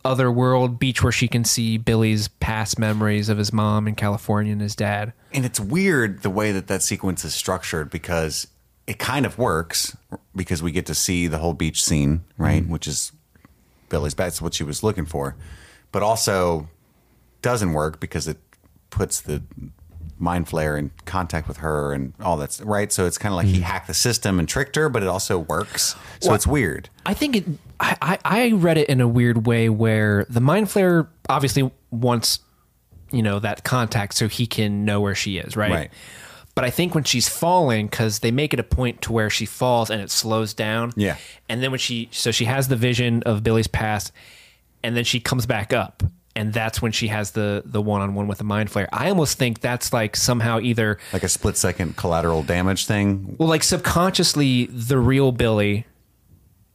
[0.03, 4.51] other world beach where she can see Billy's past memories of his mom in California
[4.51, 5.13] and his dad.
[5.32, 8.47] And it's weird the way that that sequence is structured because
[8.86, 9.95] it kind of works
[10.36, 12.67] because we get to see the whole beach scene, right?
[12.67, 13.12] Which is
[13.89, 15.36] Billy's that's what she was looking for.
[15.91, 16.69] But also
[17.43, 18.38] doesn't work because it
[18.89, 19.43] puts the
[20.17, 22.91] mind flayer in contact with her and all that's right.
[22.91, 23.63] So it's kind of like he mm.
[23.63, 25.95] hacked the system and tricked her, but it also works.
[26.21, 26.89] So it's weird.
[27.06, 27.45] I think it.
[27.79, 32.39] I, I I read it in a weird way where the mind flayer obviously wants,
[33.12, 35.71] you know, that contact so he can know where she is, right?
[35.71, 35.91] Right.
[36.56, 39.45] But I think when she's falling, because they make it a point to where she
[39.45, 40.93] falls and it slows down.
[40.95, 41.17] Yeah.
[41.49, 44.12] And then when she, so she has the vision of Billy's past,
[44.84, 46.03] and then she comes back up,
[46.36, 48.88] and that's when she has the the one on one with the mind flayer.
[48.91, 53.36] I almost think that's like somehow either Like a split second collateral damage thing.
[53.38, 55.86] well, like subconsciously, the real Billy,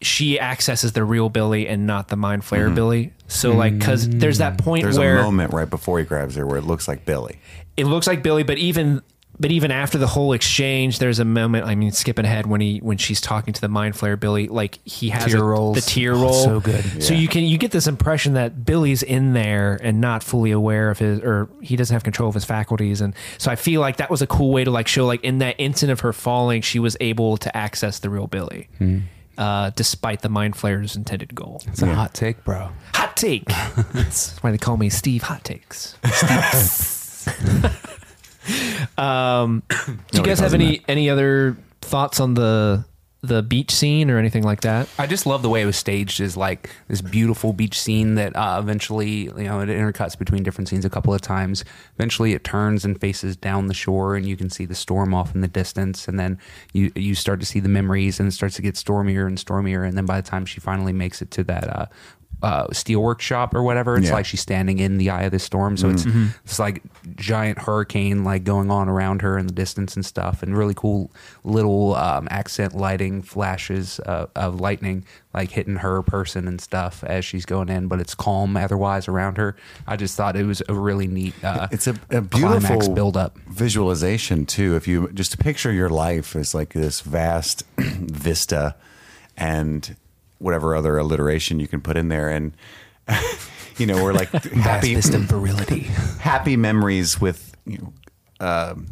[0.01, 2.75] she accesses the real Billy and not the mind flare mm-hmm.
[2.75, 3.13] Billy.
[3.27, 6.37] So, like, because there's that point where There's where a moment right before he grabs
[6.37, 7.39] her where it looks like Billy.
[7.77, 9.03] it looks like Billy, but even
[9.41, 11.67] but even after the whole exchange, there's a moment.
[11.67, 14.79] I mean, skipping ahead when he when she's talking to the mind flayer Billy, like
[14.85, 17.03] he has Tear a- the tear Oh, roll, so good.
[17.03, 20.91] So you can you get this impression that Billy's in there and not fully aware
[20.91, 23.97] of his, or he doesn't have control of his faculties, and so I feel like
[23.99, 26.63] that was a cool way to like show like in that instant of her falling,
[26.63, 28.69] she was able to access the real Billy.
[29.37, 31.63] Uh, despite the mind flayer's intended goal.
[31.69, 32.71] It's a hot take, bro.
[32.95, 33.45] Hot take.
[33.93, 35.95] That's why they call me Steve Hot Takes.
[38.97, 39.63] um,
[40.11, 42.85] do you guys have any any other thoughts on the
[43.21, 44.89] the beach scene or anything like that?
[44.99, 48.35] I just love the way it was staged as like this beautiful beach scene that
[48.37, 51.65] uh, eventually, you know, it intercuts between different scenes a couple of times.
[51.97, 55.35] Eventually, it turns and faces down the shore, and you can see the storm off
[55.35, 56.07] in the distance.
[56.07, 56.39] And then
[56.73, 59.83] you you start to see the memories, and it starts to get stormier and stormier.
[59.83, 61.87] And then by the time she finally makes it to that uh,
[62.41, 64.13] uh, steel workshop or whatever, it's Yeah.
[64.13, 65.77] like she's standing in the eye of the storm.
[65.77, 66.07] So it's
[66.45, 66.83] it's like
[67.17, 71.11] giant hurricane like going on around her in the distance and stuff, and really cool
[71.43, 77.25] little um, accent lighting flashes uh, of lightning like hitting her person and stuff as
[77.25, 79.57] she's going in, but it's calm otherwise around her.
[79.89, 81.35] I just thought it was a really neat.
[81.43, 83.37] Uh, It's a, a beautiful build up.
[83.49, 84.77] visualization too.
[84.77, 88.77] If you just picture your life as like this vast vista,
[89.37, 89.97] and
[90.39, 92.53] whatever other alliteration you can put in there, and
[93.77, 95.81] you know, we're like happy of virility.
[96.21, 97.93] happy memories with you know,
[98.47, 98.87] um,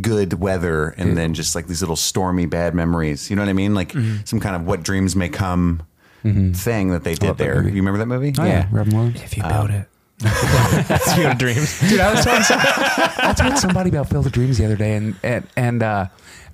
[0.00, 3.30] good weather, and then just like these little stormy bad memories.
[3.30, 3.74] You know what I mean?
[3.74, 4.24] Like Mm-hmm.
[4.24, 5.82] some kind of what dreams may come
[6.22, 7.62] thing that they did love that there.
[7.62, 8.32] You remember that movie?
[8.38, 9.22] Oh yeah, Robin Williams.
[9.22, 9.93] If you build it, that's
[11.14, 11.80] Field of Dreams.
[11.88, 15.16] Dude, I was telling some, I somebody about Field of Dreams the other day, and
[15.22, 16.06] and, and uh,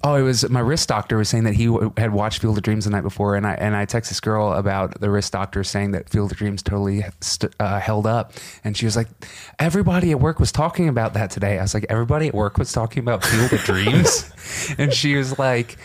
[0.02, 2.62] oh, it was my wrist doctor was saying that he w- had watched Field of
[2.62, 5.62] Dreams the night before, and I and I text this girl about the wrist doctor
[5.64, 8.33] saying that Field of Dreams totally st- uh, held up,
[8.64, 9.09] and she was like,
[9.59, 11.59] everybody at work was talking about that today.
[11.59, 14.30] I was like, everybody at work was talking about Field of Dreams,
[14.78, 15.76] and she was like.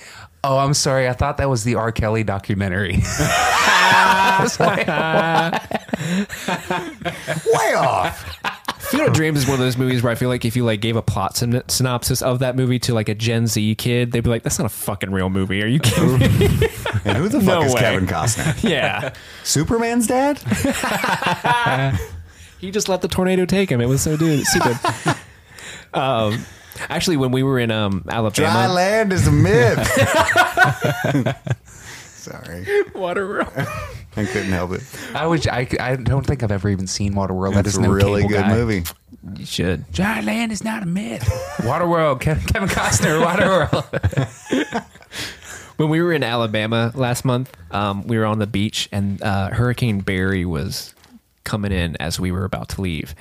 [0.47, 1.09] Oh, I'm sorry.
[1.09, 1.91] I thought that was the R.
[1.91, 3.01] Kelly documentary.
[4.59, 4.85] Like,
[7.45, 8.37] Way off.
[8.79, 10.81] Field of Dreams is one of those movies where I feel like if you like
[10.81, 14.23] gave a plot syn- synopsis of that movie to like a Gen Z kid, they'd
[14.23, 15.63] be like, "That's not a fucking real movie.
[15.63, 16.27] Are you kidding?" me?"
[17.05, 17.79] And who the fuck No is way.
[17.81, 18.69] Kevin Costner?
[18.69, 20.37] yeah, Superman's dad?
[22.59, 23.79] he just let the tornado take him.
[23.79, 24.77] It was so dude stupid.
[25.93, 26.43] um,
[26.79, 29.79] actually, when we were in um Dry land is a myth.
[32.15, 32.65] Sorry.
[32.95, 33.43] Water
[34.17, 34.81] I couldn't help it.
[35.13, 35.47] I would.
[35.47, 37.53] I, I don't think I've ever even seen Waterworld.
[37.53, 38.55] That That's is a no really cable good guy.
[38.55, 38.83] movie.
[39.37, 39.91] You should.
[39.91, 41.23] Dry land is not a myth.
[41.57, 42.21] Waterworld.
[42.21, 43.21] Kevin, Kevin Costner.
[43.23, 44.85] Waterworld.
[45.77, 49.49] When we were in Alabama last month, um, we were on the beach and uh,
[49.49, 50.95] Hurricane Barry was
[51.43, 53.13] coming in as we were about to leave.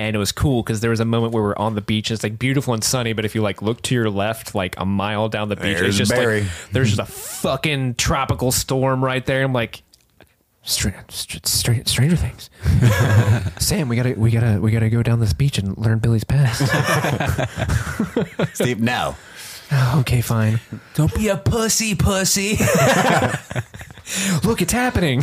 [0.00, 2.10] And it was cool because there was a moment where we're on the beach.
[2.10, 4.74] and It's like beautiful and sunny, but if you like look to your left, like
[4.78, 6.40] a mile down the beach, There's it's just Barry.
[6.42, 9.44] like there's just a fucking tropical storm right there.
[9.44, 9.82] I'm like.
[10.62, 12.50] Str- str- str- Stranger Things.
[13.58, 16.60] Sam, we gotta, we gotta, we gotta go down this beach and learn Billy's past.
[18.54, 19.16] Steve, no.
[19.72, 20.60] Oh, okay, fine.
[20.94, 22.58] Don't be a pussy, pussy.
[24.44, 25.22] Look, it's happening.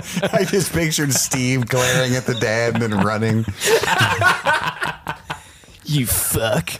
[0.32, 3.44] I just pictured Steve glaring at the dad and then running.
[5.84, 6.70] You fuck.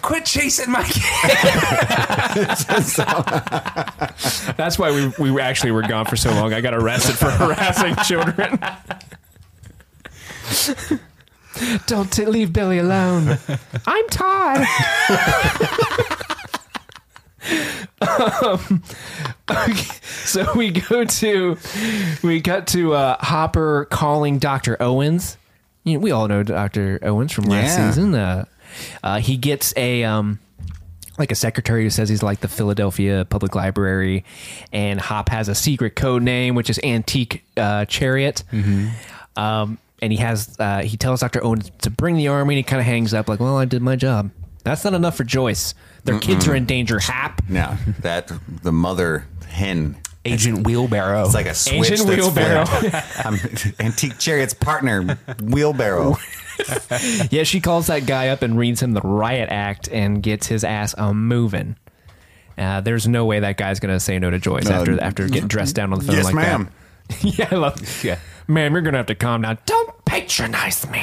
[0.00, 1.02] Quit chasing my kid.
[4.56, 6.52] That's why we we actually were gone for so long.
[6.52, 8.58] I got arrested for harassing children.
[11.86, 13.38] Don't t- leave Billy alone.
[13.86, 14.64] I'm Todd.
[18.00, 18.82] Um,
[19.50, 21.56] okay, so we go to
[22.22, 25.36] we got to uh, Hopper calling Doctor Owens.
[25.84, 27.90] You know, we all know Doctor Owens from last Yeah.
[27.90, 28.14] season.
[28.14, 28.44] Uh,
[29.02, 30.38] uh, he gets a um,
[31.18, 34.24] like a secretary who says he's like the Philadelphia Public Library,
[34.72, 38.42] and Hop has a secret code name which is Antique uh, Chariot.
[39.36, 42.62] Um, and he has uh, he tells Doctor Owens to bring the army, and he
[42.62, 44.30] kind of hangs up like, "Well, I did my job."
[44.64, 45.74] That's not enough for Joyce.
[46.04, 46.98] Their kids are in danger.
[47.00, 47.42] Hap.
[47.48, 48.30] No, that
[48.62, 49.96] the mother hen.
[50.26, 51.24] Agent Wheelbarrow.
[51.26, 52.64] It's like a switch Agent Wheelbarrow.
[53.24, 53.34] I'm
[53.78, 56.16] Antique Chariot's partner, Wheelbarrow.
[57.32, 60.62] Yeah, she calls that guy up and reads him the riot act and gets his
[60.62, 61.74] ass a moving.
[62.56, 64.76] Uh, there's no way that guy's gonna say no to Joyce No.
[64.76, 66.70] after after getting dressed down on the phone Yes, like ma'am.
[67.08, 67.24] that.
[67.38, 68.04] yeah, I love.
[68.04, 69.58] Yeah, ma'am, you're gonna have to calm down.
[69.66, 71.02] Don't patronize me,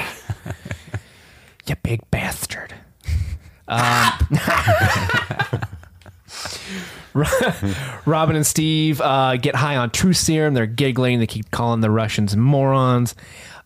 [1.67, 2.73] you big bastard.
[3.71, 4.39] Um,
[8.05, 10.53] Robin and Steve uh, get high on truth serum.
[10.53, 11.19] They're giggling.
[11.19, 13.15] They keep calling the Russians morons.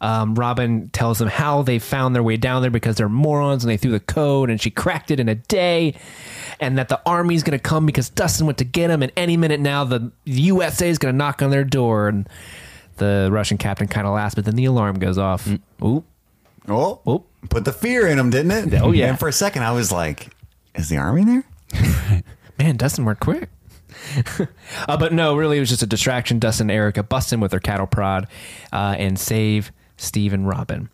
[0.01, 3.71] Um, Robin tells them how they found their way down there because they're morons and
[3.71, 5.95] they threw the code and she cracked it in a day.
[6.59, 9.01] And that the army's going to come because Dustin went to get him.
[9.01, 12.07] And any minute now, the USA is going to knock on their door.
[12.07, 12.29] And
[12.97, 15.47] the Russian captain kind of laughs, but then the alarm goes off.
[15.83, 16.03] Ooh.
[16.67, 18.81] Oh, put the fear in him, didn't it?
[18.81, 19.07] Oh, yeah.
[19.09, 20.33] And for a second, I was like,
[20.75, 21.43] "Is the army there?"
[22.59, 23.49] Man, Dustin worked quick.
[24.87, 26.39] uh, but no, really, it was just a distraction.
[26.39, 28.27] Dustin and Erica bust in with their cattle prod
[28.73, 30.89] uh, and save Steve and Robin.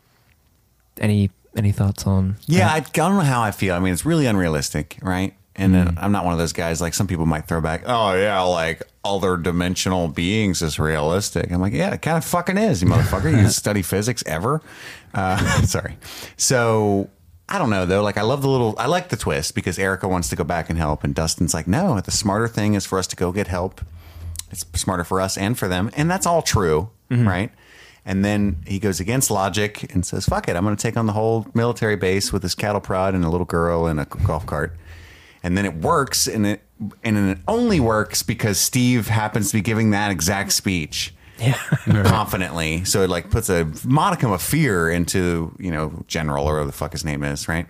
[0.99, 2.38] Any any thoughts on?
[2.47, 3.75] Yeah, I, I don't know how I feel.
[3.75, 5.34] I mean, it's really unrealistic, right?
[5.55, 5.86] And Mm.
[5.86, 7.84] then I'm not one of those guys like some people might throw back.
[7.86, 11.51] Oh yeah, like other dimensional beings is realistic.
[11.51, 13.31] I'm like, yeah, it kind of fucking is, you motherfucker.
[13.31, 14.62] you study physics ever?
[15.13, 15.97] Uh, sorry.
[16.38, 17.10] So
[17.50, 18.02] I don't know though.
[18.02, 18.76] Like I love the little.
[18.78, 21.67] I like the twist because Erica wants to go back and help, and Dustin's like,
[21.67, 22.00] no.
[22.00, 23.82] The smarter thing is for us to go get help.
[24.52, 27.52] It's smarter for us and for them, and that's all true, right?
[28.06, 31.06] And then he goes against logic and says, "Fuck it, I'm going to take on
[31.06, 34.45] the whole military base with this cattle prod and a little girl and a golf
[34.45, 34.76] cart."
[35.43, 36.62] And then it works, and it
[37.04, 41.13] and it only works because Steve happens to be giving that exact speech
[41.86, 42.86] confidently.
[42.86, 46.71] So it like puts a modicum of fear into you know General or whatever the
[46.71, 47.65] fuck his name is, right?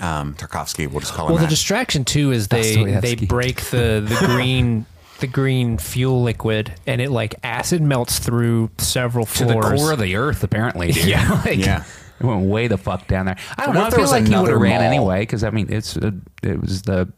[0.00, 4.04] Um, Tarkovsky, we'll just call him Well, the distraction too is they they break the
[4.06, 4.86] the green.
[5.20, 9.80] The green fuel liquid and it like acid melts through several to the floors.
[9.80, 10.92] core of the earth, apparently.
[10.92, 11.06] Dude.
[11.06, 11.42] Yeah.
[11.44, 11.82] like, Yeah.
[12.20, 13.36] It went way the fuck down there.
[13.56, 13.80] I don't What know.
[13.80, 15.96] I if there feel was like he would have ran anyway because I mean, it's
[15.96, 16.12] uh
[16.44, 17.12] it was the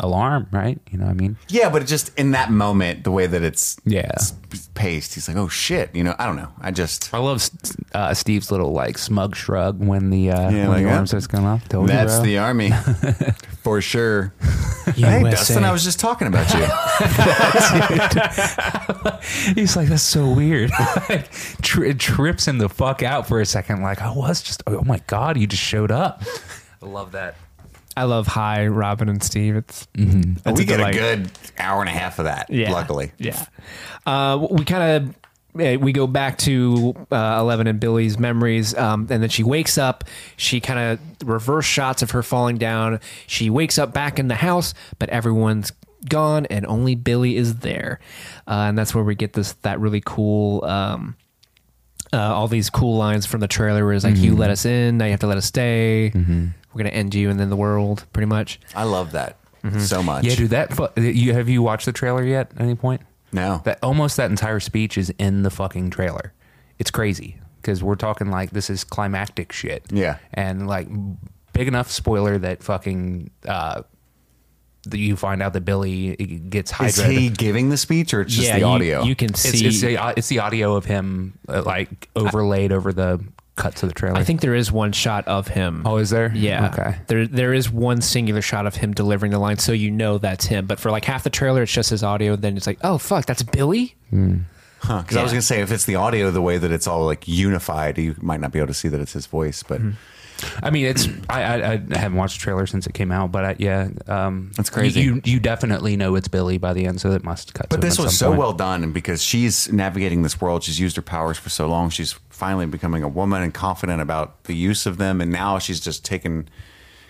[0.00, 0.78] alarm, right?
[0.90, 1.38] You know what I mean?
[1.48, 4.10] Yeah, but it just in that moment, the way that it's Yeah.
[4.76, 6.14] It's paced, he's like, "Oh shit," you know.
[6.18, 6.48] I don't know.
[6.60, 7.42] I just I love
[7.94, 10.90] uh, Steve's little like smug shrug when the uh, Yeah, when like the that.
[10.92, 11.68] alarm starts going off.
[11.68, 12.24] Told that's bro.
[12.24, 12.70] the army
[13.62, 14.32] for sure.
[14.94, 16.60] Hey, Dustin, I was just talking about you.
[19.54, 20.70] He's like, that's so weird.
[21.08, 21.28] like,
[21.60, 23.82] tri- it trips him the fuck out for a second.
[23.82, 26.22] Like, I was just, oh my God, you just showed up.
[26.80, 27.34] I love that.
[27.96, 29.56] I love Hi Robin and Steve.
[29.56, 29.88] It's
[30.58, 32.50] we get a good hour and a half of that.
[32.50, 32.72] Yeah.
[32.72, 33.12] luckily.
[33.18, 33.46] Yeah.
[34.04, 35.14] Uh, we kind
[35.54, 39.78] of we go back to uh, Eleven and Billy's memories, um, and then she wakes
[39.78, 40.04] up.
[40.36, 43.00] She kind of reverse shots of her falling down.
[43.26, 45.72] She wakes up back in the house, but everyone's
[46.08, 48.00] gone, and only Billy is there,
[48.46, 50.62] uh, and that's where we get this that really cool.
[50.64, 51.16] Um,
[52.12, 54.98] uh, all these cool lines from the trailer where it's like, "You let us in,
[54.98, 56.12] now you have to let us stay.
[56.76, 58.60] We're gonna end you and then the world." Pretty much.
[58.74, 59.80] I love that Mm-hmm.
[59.80, 60.24] so much.
[60.24, 63.00] Yeah, dude, that, fu- you, have you watched the trailer yet at any point?
[63.32, 63.62] No.
[63.64, 66.32] That almost that entire speech is in the fucking trailer.
[66.78, 69.84] It's crazy because we're talking like this is climactic shit.
[69.90, 70.18] Yeah.
[70.34, 70.86] and like
[71.52, 73.82] big enough spoiler that fucking uh,
[74.84, 77.06] the, you find out that Billy gets Is Hydra.
[77.12, 79.02] he giving the speech or it's just yeah, the you- audio?
[79.02, 79.66] You, can it's, see.
[79.66, 83.20] it's, the, it's the audio of him uh, like overlaid over the
[83.56, 84.16] cuts to the trailer.
[84.16, 85.82] I think there is one shot of him.
[85.84, 86.30] Oh, is there?
[86.34, 86.70] Yeah.
[86.72, 86.96] Okay.
[87.08, 90.46] There there is one singular shot of him delivering the line, so you know that's
[90.46, 90.66] him.
[90.66, 92.36] But for like half the trailer, it's just his audio.
[92.36, 93.94] Then it's like, oh fuck, that's Billy.
[94.10, 97.26] Because I was gonna say if it's the audio, the way that it's all like
[97.26, 99.62] unified, you might not be able to see that it's his voice.
[99.62, 99.80] But
[100.62, 103.44] I mean, it's I, I I haven't watched the trailer since it came out, but
[103.44, 105.00] I, yeah, um, That's crazy.
[105.00, 107.68] You, you definitely know it's Billy by the end, so it must cut.
[107.68, 108.38] But to him this at was some so point.
[108.38, 111.88] well done, and because she's navigating this world, she's used her powers for so long.
[111.90, 115.80] She's finally becoming a woman and confident about the use of them, and now she's
[115.80, 116.48] just taken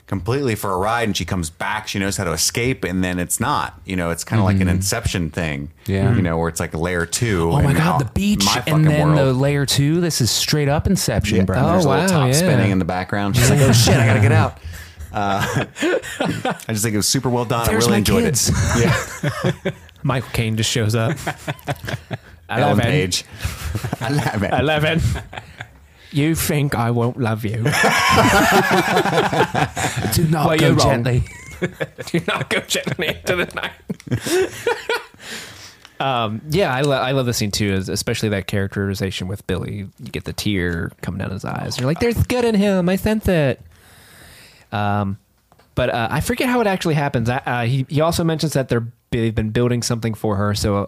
[0.07, 1.09] completely for a ride.
[1.09, 3.81] And she comes back, she knows how to escape, and then it's not.
[3.85, 5.73] You know, it's kind of like an Inception thing.
[5.85, 5.93] Mm-hmm.
[5.93, 6.15] Yeah.
[6.15, 7.51] you know, where it's like layer two.
[7.53, 10.01] Oh my god, the beach and then the layer two.
[10.01, 11.57] This is straight up Inception, Yeah, bro.
[11.57, 12.33] and there's Oh, a little wow, top yeah.
[12.35, 13.37] spinning in the background.
[13.37, 14.59] She's like, "Oh shit, I gotta get out."
[15.13, 17.65] Uh, I just think it was super well done.
[17.67, 18.51] There's I really my enjoyed kids.
[18.77, 19.55] it.
[19.65, 19.71] Yeah,
[20.03, 21.17] Michael Caine just shows up.
[22.49, 22.85] Ellen Eleven.
[22.85, 23.25] Page.
[24.01, 24.53] I love it.
[24.53, 25.01] Eleven.
[26.13, 27.57] You think I won't love you?
[27.59, 27.63] Do
[30.29, 31.05] not Well, go you're wrong.
[31.05, 31.25] gently.
[32.07, 33.73] Do not go gently into the night.
[36.01, 39.89] um, yeah, I, lo- I love the scene too, especially that characterization with Billy.
[39.99, 41.79] You get the tear coming down his eyes.
[41.79, 42.89] You're like, "There's good in him.
[42.89, 43.61] I sense it."
[44.73, 45.19] Um,
[45.75, 47.29] but uh, I forget how it actually happens.
[47.29, 50.77] Uh, Uh, he he also mentions that they're they've been building something for her, so
[50.77, 50.87] uh,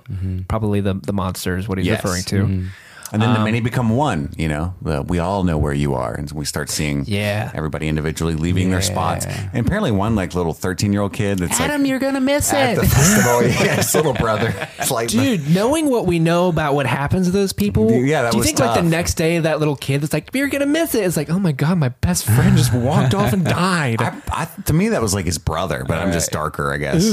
[0.49, 2.03] probably the the monster is what he's Yes.
[2.05, 2.65] referring to.
[3.13, 5.95] And Um, then the many become one, you know, uh, we all know where you
[5.95, 6.15] are.
[6.15, 7.51] And we start seeing Yeah.
[7.55, 9.27] everybody individually leaving their spots.
[9.27, 12.53] And apparently one like little 13 year old kid that's Adam, like you're gonna miss
[12.53, 12.81] at it.
[12.81, 13.43] the festival.
[13.67, 14.55] yeah, his little brother.
[14.79, 18.31] It's like, Dude, knowing what we know about what happens to those people, Yeah, that
[18.33, 18.91] do you was think like the tough.
[18.91, 21.03] next day that little kid that's like, "You're gonna miss it"?
[21.05, 24.01] It's like, oh my god, my best friend just walked off and died.
[24.01, 27.13] I, I, to me, that was like his brother, but I'm just darker, I guess.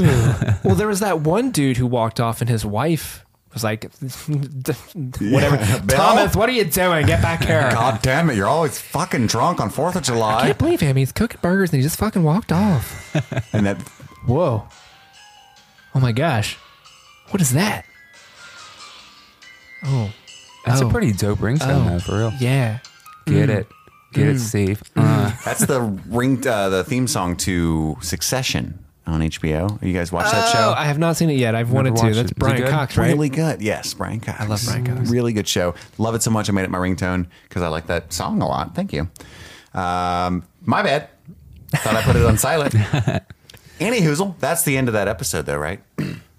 [0.64, 3.25] well, there was that one dude who walked off, and his wife
[3.56, 3.84] was like,
[5.20, 5.98] "Whatever, Bill?
[5.98, 7.06] Thomas, what are you doing?
[7.08, 10.28] Get back here!" God damn it, you're always fucking drunk on 4th of July.
[10.36, 10.46] I July.
[10.48, 10.96] can't believe him.
[10.98, 13.16] He's cooking burgers and he just fucking walked off.
[13.54, 13.82] And that,
[14.28, 14.68] Whoa!
[15.96, 16.58] Oh my gosh,
[17.32, 17.86] what is that?
[19.84, 20.12] Oh,
[20.66, 20.88] That's Oh.
[20.88, 21.90] a pretty dope ringtone, Oh.
[21.92, 22.34] though, for real.
[22.40, 22.80] yeah.
[23.28, 23.68] Get it,
[24.14, 24.84] get it, Steve.
[24.96, 29.82] Uh, that's the ring, uh, the theme song to Succession on HBO.
[29.84, 30.74] You guys watch that Oh, show?
[30.78, 31.56] I have not seen it yet.
[31.56, 32.02] I've wanted to.
[32.04, 32.26] watched That's it.
[32.26, 32.70] Is it Brian good?
[32.70, 33.08] Cox, right?
[33.08, 33.62] Really good.
[33.62, 34.40] Yes, Brian Cox.
[34.42, 35.10] I love Brian Cox.
[35.10, 35.76] Really good show.
[35.98, 36.50] Love it so much.
[36.50, 38.74] I made it my ringtone because I like that song a lot.
[38.76, 39.08] Thank you.
[39.74, 41.10] Um, my bad.
[41.72, 42.74] Thought I put it on silent.
[43.80, 44.40] Annie Hoozle.
[44.40, 45.82] That's the end of that episode, though, right?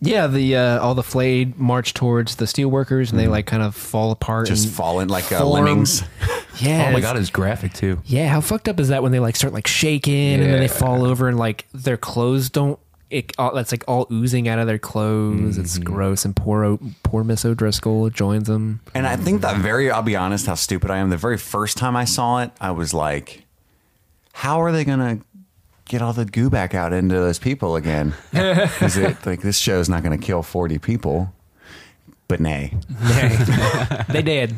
[0.01, 3.75] Yeah, the uh, all the flayed march towards the steelworkers, and they like kind of
[3.75, 4.45] fall apart.
[4.47, 4.55] Mm-hmm.
[4.55, 5.53] Just and falling like uh, form.
[5.53, 6.03] lemmings.
[6.61, 6.87] Yeah.
[6.89, 8.01] oh my it's- god, it's graphic too.
[8.05, 10.69] Yeah, how fucked up is that when they like start like shaking and then they
[10.69, 12.79] fall over and like their clothes don't.
[13.09, 15.59] It all, that's like all oozing out of their clothes.
[15.59, 15.85] It's Mm-hmm.
[15.95, 16.25] gross.
[16.25, 18.81] And poor O- poor Miss O'Driscoll joins them.
[18.97, 21.11] And I think that very, I'll be honest, how stupid I am.
[21.11, 23.45] The very first time I saw it, I was like,
[24.33, 25.25] how are they going to
[25.87, 28.15] get all the goo back out into those people again?
[28.33, 31.33] Is it like this show's not going to kill 40 people?
[32.29, 32.77] But nay.
[33.03, 33.37] Nay.
[34.09, 34.57] they did.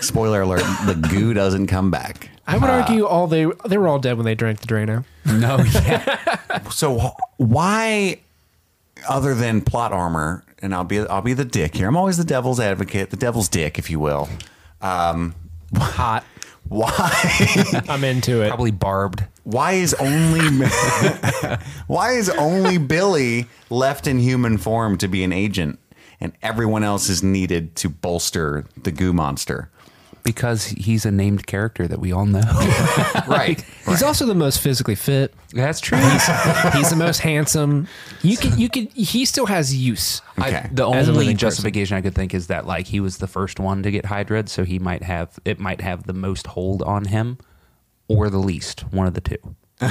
[0.00, 2.30] Spoiler alert, the goo doesn't come back.
[2.46, 5.04] I would argue all they they were all dead when they drank the Drano.
[5.26, 6.36] No, yeah.
[6.70, 8.20] So why,
[9.08, 11.86] other than plot armor, and I'll be I'll be the dick here.
[11.88, 14.28] I'm always the devil's advocate, the devil's dick, if you will.
[14.80, 15.34] Um,
[15.76, 16.24] Hot.
[16.68, 17.84] Why?
[17.88, 18.48] I'm into it.
[18.48, 19.24] Probably barbed.
[19.44, 20.66] why is only
[21.86, 25.78] why is only Billy left in human form to be an agent,
[26.20, 29.70] and everyone else is needed to bolster the goo monster?
[30.32, 32.40] Because he's a named character that we all know.
[33.28, 33.62] Right.
[33.86, 35.32] He's also the most physically fit.
[35.52, 35.98] That's true.
[35.98, 37.88] He's the most handsome.
[38.22, 38.86] You can you can.
[38.88, 40.20] He still has use.
[40.38, 40.56] Okay.
[40.56, 41.38] I, the As only living person.
[41.38, 44.46] justification I could think is that like he was the first one to get Hydra,
[44.48, 47.38] so he might have it might have the most hold on him,
[48.08, 49.38] or the least, one of the two.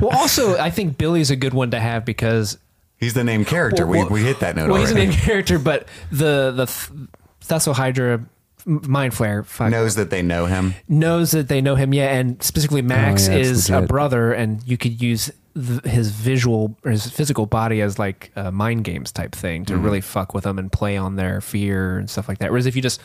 [0.00, 2.58] Well, also I think Billy's a good one to have because
[2.98, 3.86] He's the named character.
[3.86, 5.10] Well, we, we hit that note Well, he's a already.
[5.10, 7.08] named character, but the the th-
[7.44, 8.24] Thessal Hydra
[8.64, 10.74] Mind Flayer fuck, Knows that they know him.
[10.88, 11.92] knows that they know him.
[11.92, 15.82] Yeah, and specifically Max Oh, yeah, it's is a brother, and you could use th-
[15.82, 19.74] his visual or his physical body as like a mind games type thing Mm-hmm.
[19.74, 22.50] to really fuck with them and play on their fear and stuff like that.
[22.50, 23.00] Whereas if you just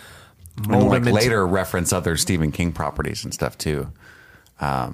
[0.67, 3.91] mold like him into- later reference other Stephen King properties and stuff too.
[4.59, 4.91] How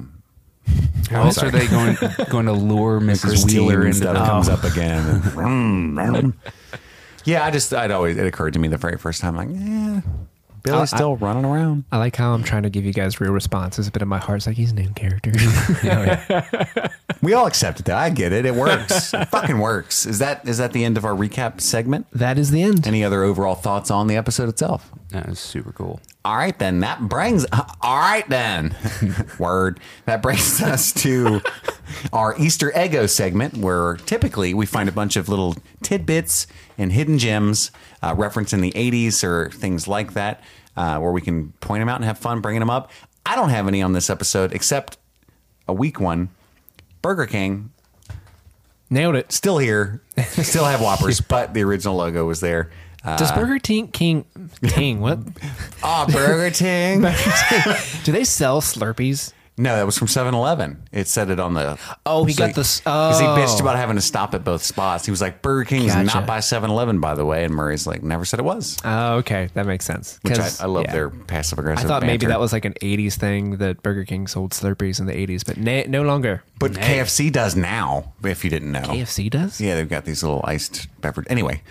[1.11, 1.97] else are they going
[2.29, 3.45] going to lure Mrs.
[3.45, 6.33] Wheeler and into stuff the comes up again.
[7.25, 10.01] yeah, I just I'd always it occurred to me the very first time like, yeah,
[10.63, 11.83] Billy's I- still running around.
[11.91, 14.37] I like how I'm trying to give you guys real responses, but in my heart,
[14.37, 15.31] it's like he's a named character.
[15.85, 16.87] Oh,
[17.21, 17.95] we all accept it though.
[17.95, 18.45] I get it.
[18.45, 19.13] It works.
[19.13, 20.05] it fucking works.
[20.05, 22.07] Is that is that the end of our recap segment?
[22.11, 22.85] that is the end.
[22.87, 24.91] Any other overall thoughts on the episode itself?
[25.13, 26.01] That was super cool.
[26.25, 27.45] All right, then that brings.
[27.81, 28.75] All right, then.
[29.39, 29.79] Word.
[30.05, 31.39] That brings us to
[32.11, 36.47] our Easter Eggo segment, where typically we find a bunch of little tidbits
[36.79, 37.69] and hidden gems
[38.01, 40.43] uh, referencing the '80s or things like that,
[40.75, 42.89] uh, where we can point them out and have fun bringing them up.
[43.23, 44.97] I don't have any on this episode except
[45.67, 46.29] a weak one.
[47.03, 47.69] Burger King
[48.89, 49.31] Nailed it.
[49.31, 52.69] still here, still have Whoppers, but the original logo was there.
[53.03, 54.25] Uh, Does Burger King King
[54.67, 55.19] King what?
[55.83, 57.01] Ah, Burger King.
[58.03, 59.33] Do they sell Slurpees?
[59.55, 60.81] No, that was from 7-Eleven.
[60.91, 61.77] It said it on the.
[62.07, 63.35] Oh, he got this- Because he oh.
[63.37, 65.05] bitched about having to stop at both spots.
[65.05, 66.05] He was like, Burger King is Gotcha.
[66.05, 67.43] not by 7-Eleven, by the way.
[67.43, 68.77] And Murray's like, never said it was.
[68.83, 70.17] Oh, okay, that makes sense.
[70.23, 70.93] Which I, 'Cause, I love yeah.
[70.93, 71.77] their passive aggression.
[71.77, 71.87] I aggressive.
[72.01, 75.13] thought maybe that was like an '80s thing that Burger King sold Slurpees in the
[75.13, 76.43] '80s, but na- no longer.
[76.57, 78.81] But KFC does now, if you didn't know.
[78.81, 79.61] KFC does.
[79.61, 81.27] Yeah, they've got these little iced beverage.
[81.29, 81.61] Anyway,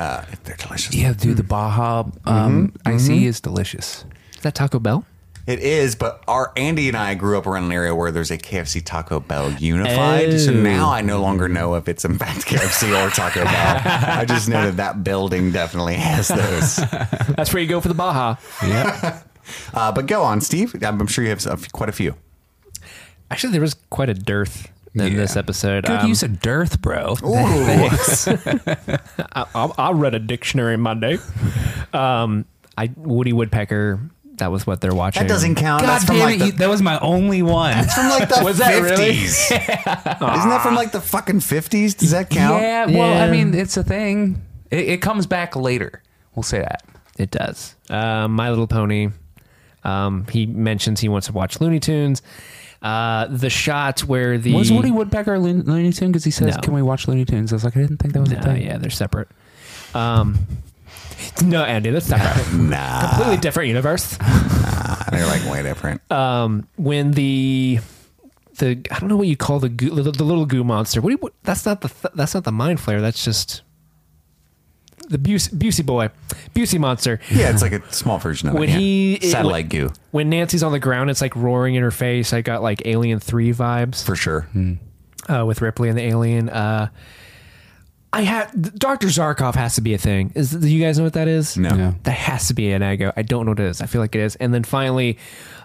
[0.00, 0.94] uh, they're delicious.
[0.94, 4.04] Yeah, dude, the Baja um, IC is delicious.
[4.34, 5.04] Is that Taco Bell?
[5.46, 8.38] It is, but our Andy and I grew up around an area where there's a
[8.38, 10.38] KFC Taco Bell unified.
[10.40, 10.54] So Oh.
[10.54, 13.80] now I no longer know if it's in fact KFC or Taco Bell.
[13.84, 16.76] I just know that that building definitely has those.
[17.36, 18.36] That's where you go for the Baja.
[18.62, 19.20] Yeah.
[19.74, 20.76] Uh, but go on, Steve.
[20.80, 22.14] I'm sure you have a f- quite a few.
[23.32, 25.16] Actually, there was quite a dearth in Yeah.
[25.16, 25.84] this episode.
[25.84, 27.14] Good Um, use of dearth, bro.
[27.24, 28.98] I,
[29.54, 31.18] I, I read a dictionary Monday.
[31.92, 32.44] Um,
[32.76, 34.00] I Woody Woodpecker.
[34.36, 35.22] That was what they're watching.
[35.22, 35.82] That doesn't count.
[35.82, 37.72] God That's from damn like it, the, you- that was my only one.
[37.72, 39.12] that's from like the Was that really?
[39.12, 39.50] 50s.
[39.52, 41.94] Isn't that from like the fucking 50s?
[41.96, 42.62] Does that count?
[42.62, 44.40] Yeah, well, I mean, it's a thing.
[44.70, 46.02] It, it comes back later.
[46.34, 46.84] We'll say that.
[47.18, 47.74] It does.
[47.90, 49.10] Um, My Little Pony.
[49.84, 52.22] Um, he mentions he wants to watch Looney Tunes.
[52.82, 56.10] Uh, the shot where the Was Woody Woodpecker a Looney, Looney Tune?
[56.12, 56.60] Because he says, No.
[56.62, 58.40] "Can we watch Looney Tunes?" I was like, I didn't think that was a No,
[58.42, 58.62] thing.
[58.62, 59.28] yeah, they're separate.
[59.94, 60.38] Um,
[61.44, 62.52] no, Andy, that's separate.
[62.58, 64.16] Nah, Completely different universe.
[65.10, 66.00] they're like way different.
[66.10, 67.80] Um, when the
[68.58, 71.00] the I don't know what you call the goo, the, the little goo monster.
[71.00, 71.18] What do you?
[71.18, 73.00] What, that's not the th- that's not the mind flayer.
[73.00, 73.62] That's just
[75.10, 76.08] the Busey, Busey boy,
[76.54, 77.20] Busey monster.
[77.30, 78.72] yeah, it's like a small version of When it.
[78.72, 78.78] yeah.
[78.78, 82.32] he it- satellite goo When Nancy's on the ground, it's like roaring in her face.
[82.32, 84.48] I got like Alien Three vibes for sure.
[85.28, 86.48] uh, with Ripley and the alien.
[86.48, 86.88] Uh,
[88.12, 90.32] I had Doctor Zarkov has to be a thing.
[90.34, 91.56] Is do you guys know what that is?
[91.56, 91.68] No.
[91.76, 91.94] Yeah.
[92.02, 93.12] That has to be an ego.
[93.16, 93.80] I don't know what it is.
[93.80, 94.34] I feel like it is.
[94.36, 95.16] And then finally,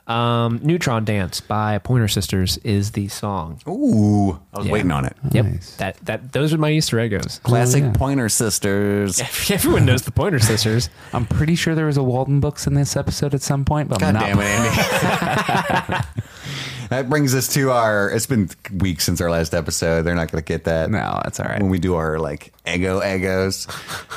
[0.08, 3.60] um, Neutron Dance by Pointer Sisters is the song.
[3.68, 4.72] Ooh, I was Yeah.
[4.74, 5.16] waiting on it.
[5.32, 5.46] Yep.
[5.46, 5.76] Nice.
[5.78, 7.40] That that those are my Easter egos.
[7.44, 7.92] Classic yeah.
[7.94, 9.20] Pointer Sisters.
[9.50, 10.90] Everyone knows the Pointer Sisters.
[11.14, 14.14] I'm pretty sure there was a Waldenbooks in this episode at some point, but I'm
[14.14, 14.28] God not.
[14.28, 16.08] damn it, Andy.
[16.90, 18.10] that brings us to our.
[18.10, 20.04] It's been weeks since our last episode.
[20.04, 20.90] They're not going to get that.
[20.90, 21.62] No, that's all right.
[21.62, 23.68] When we do our like ego egos,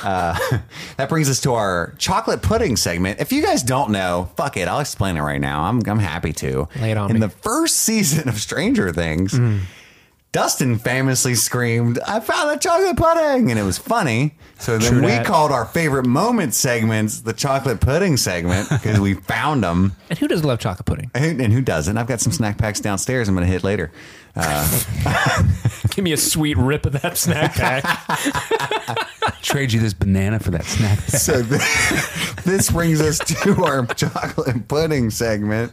[0.02, 0.38] uh,
[0.96, 3.20] that brings us to our chocolate pudding segment.
[3.20, 5.62] If you guys don't know, fuck it, I'll explain it right now.
[5.64, 6.68] I'm I'm happy to.
[6.80, 7.20] Lay it on In me.
[7.20, 9.38] the first season of Stranger Things.
[10.30, 13.50] Dustin famously screamed, I found the chocolate pudding!
[13.50, 14.36] And it was funny.
[14.58, 15.24] So then True we that.
[15.24, 19.96] called our favorite moment segments the chocolate pudding segment because we found them.
[20.10, 21.10] And who doesn't love chocolate pudding?
[21.14, 21.96] And and who doesn't?
[21.96, 23.90] I've got some snack packs downstairs I'm going to hit later.
[24.36, 25.42] Uh,
[25.90, 27.82] Give me a sweet rip of that snack pack.
[29.42, 30.98] Trade you this banana for that snack.
[30.98, 31.08] pack.
[31.08, 31.60] So th-
[32.44, 35.72] this brings us to our chocolate pudding segment.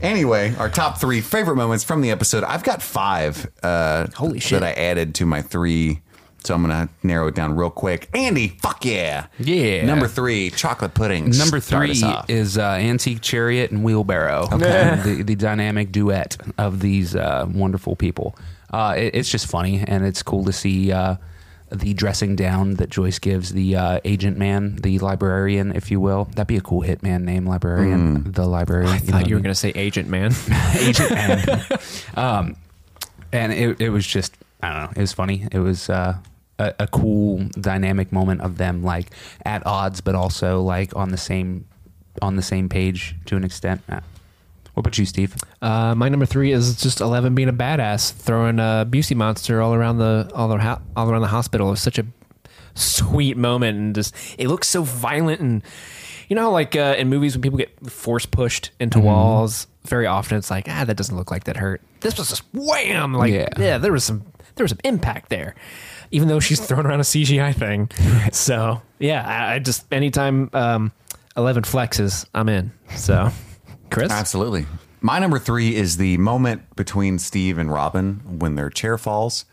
[0.00, 2.44] Anyway, our top three favorite moments from the episode.
[2.44, 3.50] I've got five.
[3.62, 4.60] Uh, Holy shit.
[4.60, 6.00] That I added to my three.
[6.44, 8.08] So I'm going to narrow it down real quick.
[8.14, 9.26] Andy, fuck yeah.
[9.40, 9.84] Yeah.
[9.84, 11.30] Number three, chocolate pudding.
[11.30, 14.48] Number three is uh, Antique Chariot and Wheelbarrow.
[14.52, 15.00] Okay.
[15.04, 18.36] the, the dynamic duet of these uh, wonderful people.
[18.72, 21.16] Uh, it- it's just funny, and it's cool to see uh,
[21.70, 26.24] the dressing down that Joyce gives the uh, agent man, the librarian, if you will.
[26.24, 28.32] That'd be a cool hitman name, librarian.
[28.32, 28.92] The librarian.
[28.92, 30.32] I thought you were going to say agent man.
[30.78, 31.62] agent man.
[32.14, 32.56] um,
[33.32, 34.90] and it, it was just I don't know.
[34.96, 35.46] It was funny.
[35.50, 36.18] It was uh,
[36.58, 39.10] a, a cool dynamic moment of them like
[39.44, 41.66] at odds, but also like on the same
[42.22, 43.82] on the same page to an extent.
[44.76, 45.34] What about you, Steve?
[45.62, 49.72] Uh, my number three is just Eleven being a badass, throwing a Busey monster all
[49.72, 51.68] around the all around, all around the hospital.
[51.68, 52.04] It was such a
[52.74, 55.40] sweet moment, and just it looks so violent.
[55.40, 55.62] And
[56.28, 60.36] you know, like uh, in movies when people get force pushed into walls, very often
[60.36, 61.80] it's like, ah, that doesn't look like that hurt.
[62.00, 63.14] This was just wham!
[63.14, 63.48] Like, Yeah.
[63.56, 65.54] yeah, there was some there was some impact there,
[66.10, 67.88] even though she's throwing around a CGI thing.
[68.30, 70.50] so yeah, I, I just anytime.
[70.52, 70.92] Um,
[71.38, 72.72] 11 flexes, I'm in.
[72.94, 73.28] So,
[73.90, 74.10] Chris?
[74.10, 74.66] Absolutely.
[75.00, 79.44] My number three is the moment between Steve and Robin when their chair falls,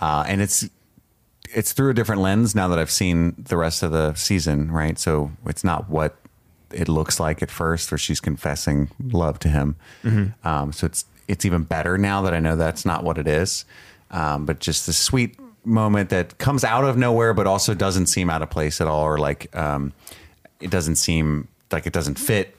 [0.00, 0.68] uh, and it's
[1.54, 4.70] it's through a different lens now that I've seen the rest of the season.
[4.70, 6.16] Right, so it's not what
[6.70, 9.76] it looks like at first, where she's confessing love to him.
[10.44, 13.64] Um, so it's it's even better now that I know that's not what it is.
[14.10, 18.28] Um, but just the sweet moment that comes out of nowhere, but also doesn't seem
[18.28, 19.92] out of place at all, or like um,
[20.60, 22.54] it doesn't seem like it doesn't fit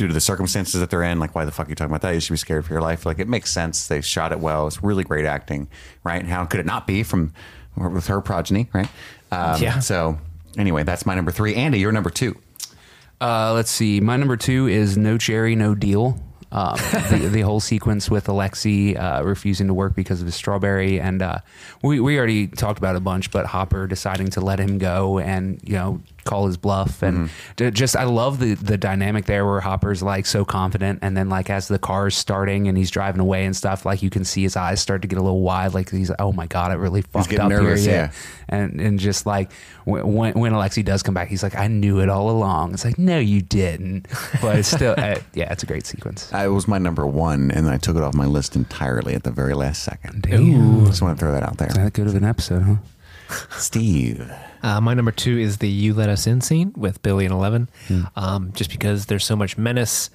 [0.00, 1.20] due to the circumstances that they're in.
[1.20, 2.14] Like, why the fuck are you talking about that?
[2.14, 3.04] You should be scared for your life.
[3.04, 3.86] Like, it makes sense.
[3.86, 4.66] They shot it well.
[4.66, 5.68] It's really great acting,
[6.04, 6.24] right?
[6.24, 7.34] How could it not be from
[7.76, 8.88] with her progeny, right?
[9.30, 9.78] Um, Yeah.
[9.80, 10.18] So
[10.56, 11.54] anyway, that's my number three.
[11.54, 12.34] Andy, you're number two.
[13.20, 14.00] Uh, let's see.
[14.00, 16.18] My number two is No Cherry, No Deal.
[16.50, 16.76] Um,
[17.10, 21.20] the, the whole sequence with Alexei uh, refusing to work because of his strawberry, and
[21.20, 21.38] uh,
[21.82, 25.18] we we already talked about it a bunch, but Hopper deciding to let him go
[25.18, 29.44] and you know call his bluff, and d- just I love the the dynamic there
[29.46, 33.20] where Hopper's like so confident, and then like as the car's starting and he's driving
[33.20, 35.74] away and stuff, like you can see his eyes start to get a little wide,
[35.74, 38.12] like he's oh my god, it really fucked up nervous, here, yeah.
[38.48, 39.50] and and just like
[39.84, 42.74] when when Alexei does come back, he's like, I knew it all along.
[42.74, 44.06] It's like, no, you didn't.
[44.40, 46.32] But it's still, uh, yeah, it's a great sequence.
[46.32, 49.22] Uh, It was my number one, and I took it off my list entirely at
[49.24, 50.22] the very last second.
[50.22, 50.86] Damn.
[50.86, 51.68] Just want to throw that out there.
[51.68, 52.76] That good of an episode, huh?
[53.56, 54.30] Steve.
[54.62, 57.68] Uh, my number two is the "You Let Us In" scene with Billy and Eleven,
[58.16, 60.10] um, just because there's so much menace,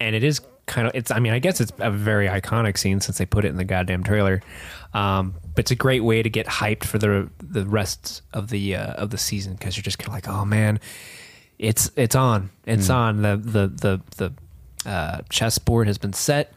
[0.00, 1.10] and it is kind of it's.
[1.10, 3.64] I mean, I guess it's a very iconic scene since they put it in the
[3.64, 4.42] goddamn trailer.
[4.94, 8.76] Um, but it's a great way to get hyped for the the rest of the
[8.76, 10.80] uh, of the season because you're just kind of like, oh man,
[11.58, 13.22] it's it's on, it's on.
[13.22, 14.32] The the the
[14.84, 16.52] the uh, chessboard has been set,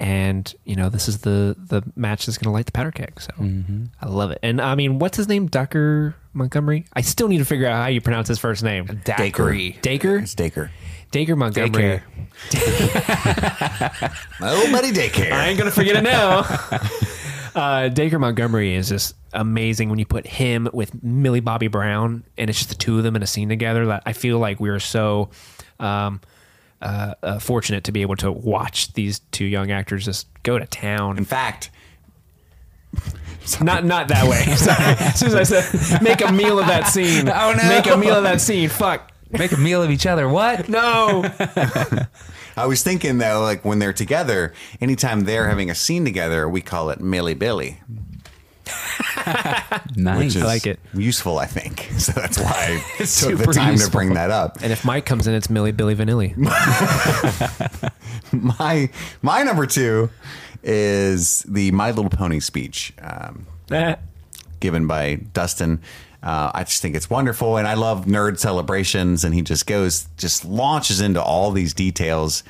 [0.00, 3.20] and you know this is the the match that's going to light the powder keg.
[3.20, 3.32] So
[4.00, 4.38] I love it.
[4.42, 5.46] And I mean, what's his name?
[5.46, 6.86] Ducker Montgomery.
[6.94, 8.86] I still need to figure out how you pronounce his first name.
[9.04, 9.78] Daiquiri.
[9.82, 10.16] Dacre.
[10.18, 10.70] It's Daker.
[11.12, 12.02] Dacre Montgomery.
[14.42, 15.32] Oh, buddy, Daycare.
[15.32, 16.46] I ain't gonna forget it now.
[17.54, 22.48] uh, Dacre Montgomery is just amazing when you put him with Millie Bobby Brown, and
[22.48, 23.86] it's just the two of them in a scene together.
[23.86, 25.28] That I feel like we are so
[25.78, 26.22] um,
[26.80, 30.66] uh, uh, fortunate to be able to watch these two young actors just go to
[30.66, 31.18] town.
[31.18, 31.26] In town.
[31.26, 31.70] fact,
[33.60, 34.42] Not not that way.
[34.56, 34.96] Sorry.
[34.98, 37.28] As soon as I said make a meal of that scene.
[37.32, 37.68] Oh, no.
[37.68, 38.68] Make a meal of that scene.
[38.68, 39.12] Fuck.
[39.30, 40.28] Make a meal of each other.
[40.28, 40.68] What?
[40.68, 41.24] No.
[42.56, 46.60] I was thinking though, like when they're together, anytime they're having a scene together, we
[46.60, 47.80] call it Millie Billy,
[49.96, 50.36] Nice.
[50.36, 50.78] I like it.
[50.94, 51.88] useful, I think.
[52.00, 54.58] So that's why I took the time to bring that up.
[54.62, 56.34] And if Mike comes in, it's Millie Billy Vanilli.
[58.32, 58.88] My
[59.20, 60.08] my number two
[60.62, 62.92] is the My Little Pony speech.
[63.02, 63.46] Um,
[64.60, 65.80] given by Dustin.
[66.22, 69.24] Uh, I just think it's wonderful, and I love nerd celebrations.
[69.24, 72.42] And he just goes, just launches into all these details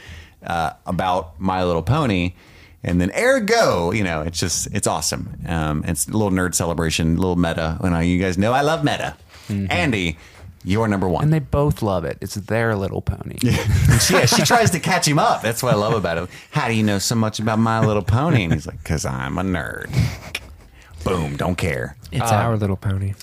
[0.45, 2.35] uh, about My Little Pony,
[2.83, 5.39] and then ergo, you know, it's just it's awesome.
[5.47, 7.79] Um, it's a little nerd celebration, a little meta.
[7.83, 9.17] And I, you guys know I love meta.
[9.49, 10.17] Andy,
[10.65, 11.25] you're number one.
[11.25, 12.19] And they both love it.
[12.21, 13.37] It's their little pony.
[13.43, 15.43] And she, yeah, she tries to catch him up.
[15.43, 16.31] That's what I love about it.
[16.53, 18.45] How do you know so much about My Little Pony?
[18.45, 19.91] And he's like, because I'm a nerd.
[21.03, 21.97] Boom, don't care.
[22.13, 23.15] It's our little pony.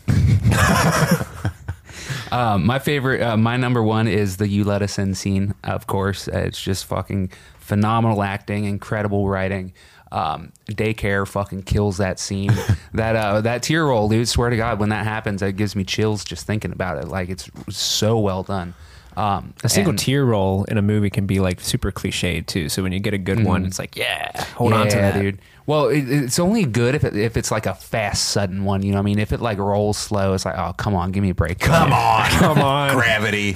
[2.32, 5.54] Um, my favorite, uh, my number one is the "You Let Us In" scene.
[5.64, 7.32] Of course, Uh, it's just fucking
[7.68, 9.74] phenomenal acting, incredible writing.
[10.10, 12.52] Um, daycare fucking kills that scene.
[12.94, 14.28] that uh, that tear roll, dude.
[14.30, 17.10] Swear to God, when that happens, it gives me chills just thinking about it.
[17.10, 18.74] Like it's so well done.
[19.18, 22.70] Um, A single and- tear roll in a movie can be like super cliched too.
[22.70, 25.40] So when you get a good one, it's like, yeah, hold on to that, dude.
[25.66, 28.84] Well, it, it's only good if it, if it's like a fast, sudden one.
[28.84, 31.12] You know, what I mean, if it like rolls slow, it's like, oh, come on,
[31.12, 31.60] give me a break.
[31.60, 32.30] Come on.
[32.40, 32.96] Come on.
[32.96, 33.56] Gravity.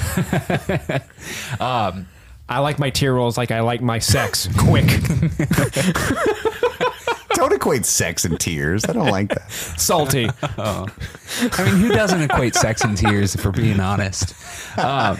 [2.52, 4.48] I like my tear rolls like I like my sex.
[4.58, 4.86] Quick,
[7.34, 8.84] Don't equate sex and tears.
[8.86, 9.50] I don't like that.
[9.52, 10.30] salty.
[10.58, 10.86] I
[11.66, 13.34] mean, who doesn't equate sex and tears?
[13.36, 14.36] If we're being honest.
[14.78, 15.18] Um,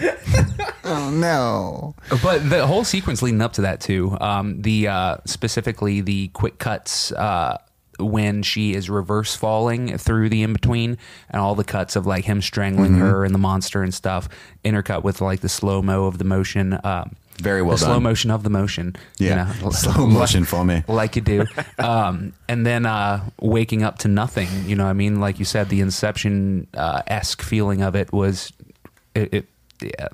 [0.84, 1.94] Oh, no.
[2.22, 6.58] But the whole sequence leading up to that too, um, the uh, specifically the quick
[6.58, 7.56] cuts uh,
[7.98, 10.98] when she is reverse falling through the in between,
[11.30, 14.28] and all the cuts of like him strangling her and the monster and stuff,
[14.64, 16.78] intercut with like the slow mo of the motion.
[16.84, 18.94] Um, Very well the slow motion of the motion.
[19.18, 19.52] Yeah.
[19.54, 20.84] you know, Slow motion for me.
[20.88, 21.44] like you do.
[21.78, 24.48] Um, and then uh, waking up to nothing.
[24.66, 28.12] You know, what I mean, like you said, the Inception uh, esque feeling of it
[28.12, 28.52] was
[29.14, 29.34] it.
[29.34, 29.46] it
[29.82, 30.06] yeah,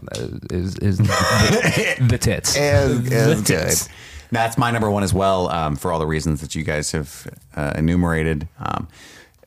[0.51, 2.57] is is the, the tits.
[2.57, 3.47] Is, is good.
[3.47, 3.89] tits.
[4.33, 7.27] That's my number one as well, um, for all the reasons that you guys have
[7.55, 8.49] uh, enumerated.
[8.59, 8.89] Um,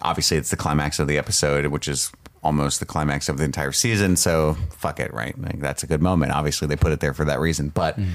[0.01, 2.11] obviously, it's the climax of the episode, which is
[2.43, 4.15] almost the climax of the entire season.
[4.15, 5.39] So fuck it, right?
[5.39, 6.31] Like that's a good moment.
[6.31, 7.69] Obviously, they put it there for that reason.
[7.69, 8.11] But mm-hmm.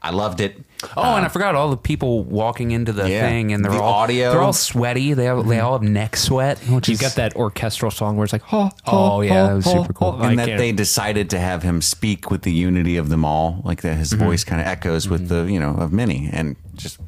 [0.00, 0.56] I loved it.
[0.96, 3.28] Oh, and I um, forgot all the people walking into the Yeah.
[3.28, 4.30] thing, and they're The all audio.
[4.30, 5.12] They're all sweaty.
[5.12, 5.66] They have, they mm-hmm.
[5.66, 6.58] all have neck sweat.
[6.68, 9.64] Which You've is, got that orchestral song where it's like, oh, Oh, yeah, that was
[9.64, 10.16] super cool.
[10.20, 13.24] I and that can't- they decided to have him speak with the unity of them
[13.24, 14.24] all, like that his mm-hmm.
[14.24, 17.00] voice kind of echoes with the you know of many, and just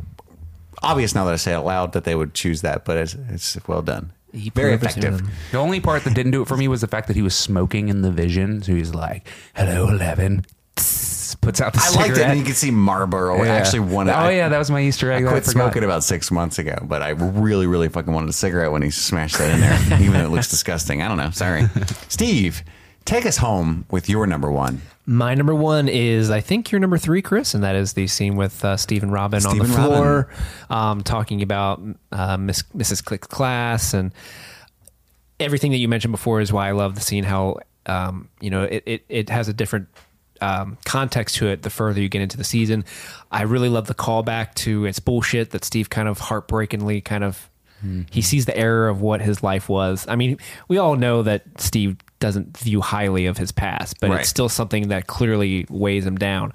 [0.82, 3.14] obvious now that I say it out loud that they would choose that, but it's,
[3.28, 4.12] it's well done,
[4.54, 5.22] very effective.
[5.52, 7.34] The only part that didn't do it for me was the fact that he was
[7.34, 8.62] smoking in the vision.
[8.62, 10.44] So he's like, "Hello, Eleven."
[11.42, 11.80] Puts out the cigarette.
[11.80, 12.08] I cigarette.
[12.08, 13.54] liked it, and you could see Marlboro Yeah.
[13.54, 14.12] actually wanted.
[14.18, 15.24] Oh yeah, that was my Easter I egg.
[15.24, 15.52] that quit forgot.
[15.52, 18.90] smoking about six months ago, but I really, really fucking wanted a cigarette when he
[18.90, 21.02] smashed that in there, even though it looks disgusting.
[21.02, 21.30] I don't know.
[21.30, 21.66] Sorry,
[22.08, 22.62] Steve.
[23.06, 24.82] Take us home with your number one.
[25.10, 28.36] My number one is, I think, your number three, Chris, and that is the scene
[28.36, 30.28] with uh, Steve and Robin on the floor,
[30.70, 31.82] um, talking about
[32.12, 33.02] uh, Miss, Mrs.
[33.02, 34.12] Click's class and
[35.40, 37.24] everything that you mentioned before is why I love the scene.
[37.24, 39.88] How um, you know it, it, it has a different
[40.40, 42.84] um, context to it the further you get into the season.
[43.32, 47.50] I really love the callback to it's bullshit that Steve kind of heartbreakingly kind of
[48.10, 50.04] he sees the error of what his life was.
[50.06, 50.36] I mean,
[50.68, 54.20] we all know that Steve doesn't view highly of his past, but Right.
[54.20, 56.52] it's still something that clearly weighs him down.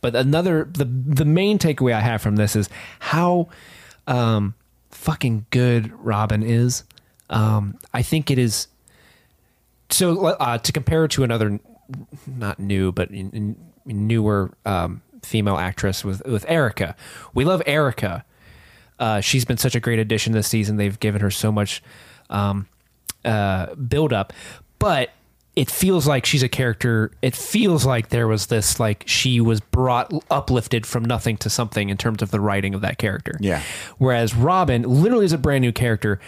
[0.00, 3.48] But another the the main takeaway I have from this is how
[4.06, 4.54] um,
[4.90, 6.84] fucking good Robin is.
[7.30, 8.66] Um, I think it is
[9.90, 11.60] so uh, to compare it to another
[12.26, 13.30] not new but in,
[13.86, 16.96] in newer um, female actress with with Erica.
[17.34, 18.24] We love Erica.
[18.98, 20.76] Uh, she's been such a great addition this season.
[20.76, 21.82] They've given her so much
[22.30, 22.68] um,
[23.24, 24.32] uh, build up,
[24.82, 25.10] but
[25.54, 27.12] it feels like she's a character.
[27.20, 31.90] It feels like there was this like she was brought uplifted from nothing to something
[31.90, 33.36] in terms of the writing of that character.
[33.40, 33.62] Yeah.
[33.98, 36.20] Whereas Robin literally is a brand new character,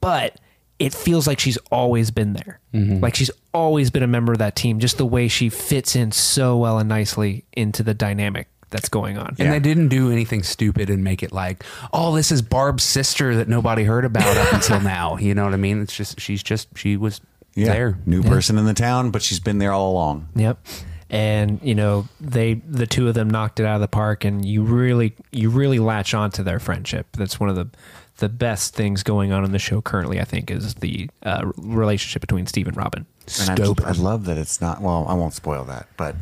[0.00, 0.40] but
[0.78, 2.58] it feels like she's always been there.
[2.74, 3.00] Mm-hmm.
[3.00, 4.80] Like she's always been a member of that team.
[4.80, 9.18] Just the way she fits in so well and nicely into the dynamic that's going
[9.18, 9.36] on.
[9.38, 13.36] And they didn't do anything stupid and make it like, oh, this is Barb's sister
[13.36, 15.18] that nobody heard about up until now.
[15.18, 15.82] You know what I mean?
[15.82, 17.20] It's just she's just she was
[17.54, 17.98] Yeah, there.
[18.06, 20.28] new person in the town, but she's been there all along.
[20.34, 20.66] Yep.
[21.10, 24.44] And you know they the two of them knocked it out of the park, and
[24.44, 27.06] you really you really latch on to their friendship.
[27.12, 27.68] That's one of the
[28.16, 30.20] the best things going on in the show currently.
[30.20, 33.04] I think is the uh, relationship between Steve and Robin.
[33.40, 34.80] And I, I love that it's not.
[34.80, 36.16] Well, I won't spoil that, but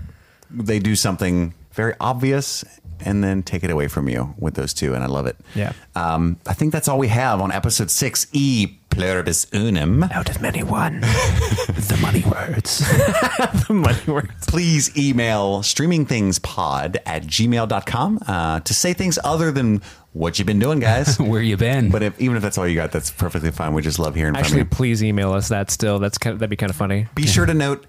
[0.51, 2.64] they do something very obvious
[3.05, 5.37] and then take it away from you with those two, and I love it.
[5.55, 5.72] Yeah.
[5.95, 8.26] Um, I think that's all we have on episode six.
[8.33, 10.03] E pluribus unum.
[10.03, 12.80] Out of many one, the money words.
[13.66, 14.46] the money words.
[14.46, 19.80] Please email streamingthingspod at gmail.com uh, to say things other than
[20.12, 21.18] what you've been doing, guys.
[21.20, 21.90] Where you been?
[21.90, 23.72] but if, even if that's all you got, that's perfectly fine.
[23.72, 24.64] We just love hearing Actually, from you.
[24.66, 25.70] please email us that.
[25.70, 27.07] Still, that's kind of, that'd be kind of funny.
[27.14, 27.86] Be sure to note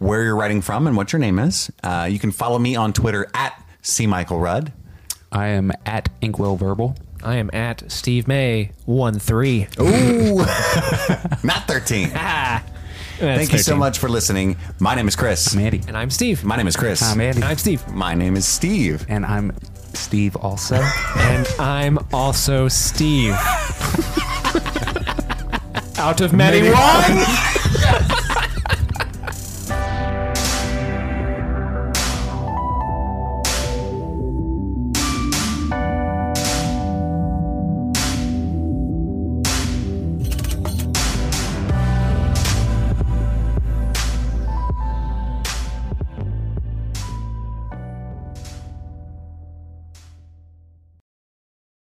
[0.00, 1.72] where you're writing from and what your name is.
[1.82, 4.06] Uh, you can follow me on Twitter at C.
[4.06, 4.70] Michael Rudd.
[5.32, 6.94] I am at Inkwell Verbal.
[7.22, 9.66] I am at Steve May one three.
[9.80, 10.36] Ooh,
[11.42, 12.12] not 13.
[12.14, 12.62] Ah.
[13.18, 14.56] Thank you so much for listening.
[14.78, 15.54] My name is Chris.
[15.54, 15.80] I'm Andy.
[15.88, 16.44] And I'm Steve.
[16.44, 17.02] My name is Chris.
[17.02, 17.36] I'm Andy.
[17.40, 17.86] And I'm Steve.
[17.88, 19.06] My name is Steve.
[19.08, 19.52] And I'm
[19.94, 20.76] Steve also.
[21.16, 23.32] And I'm also Steve.
[25.98, 27.55] Out of many, Many one.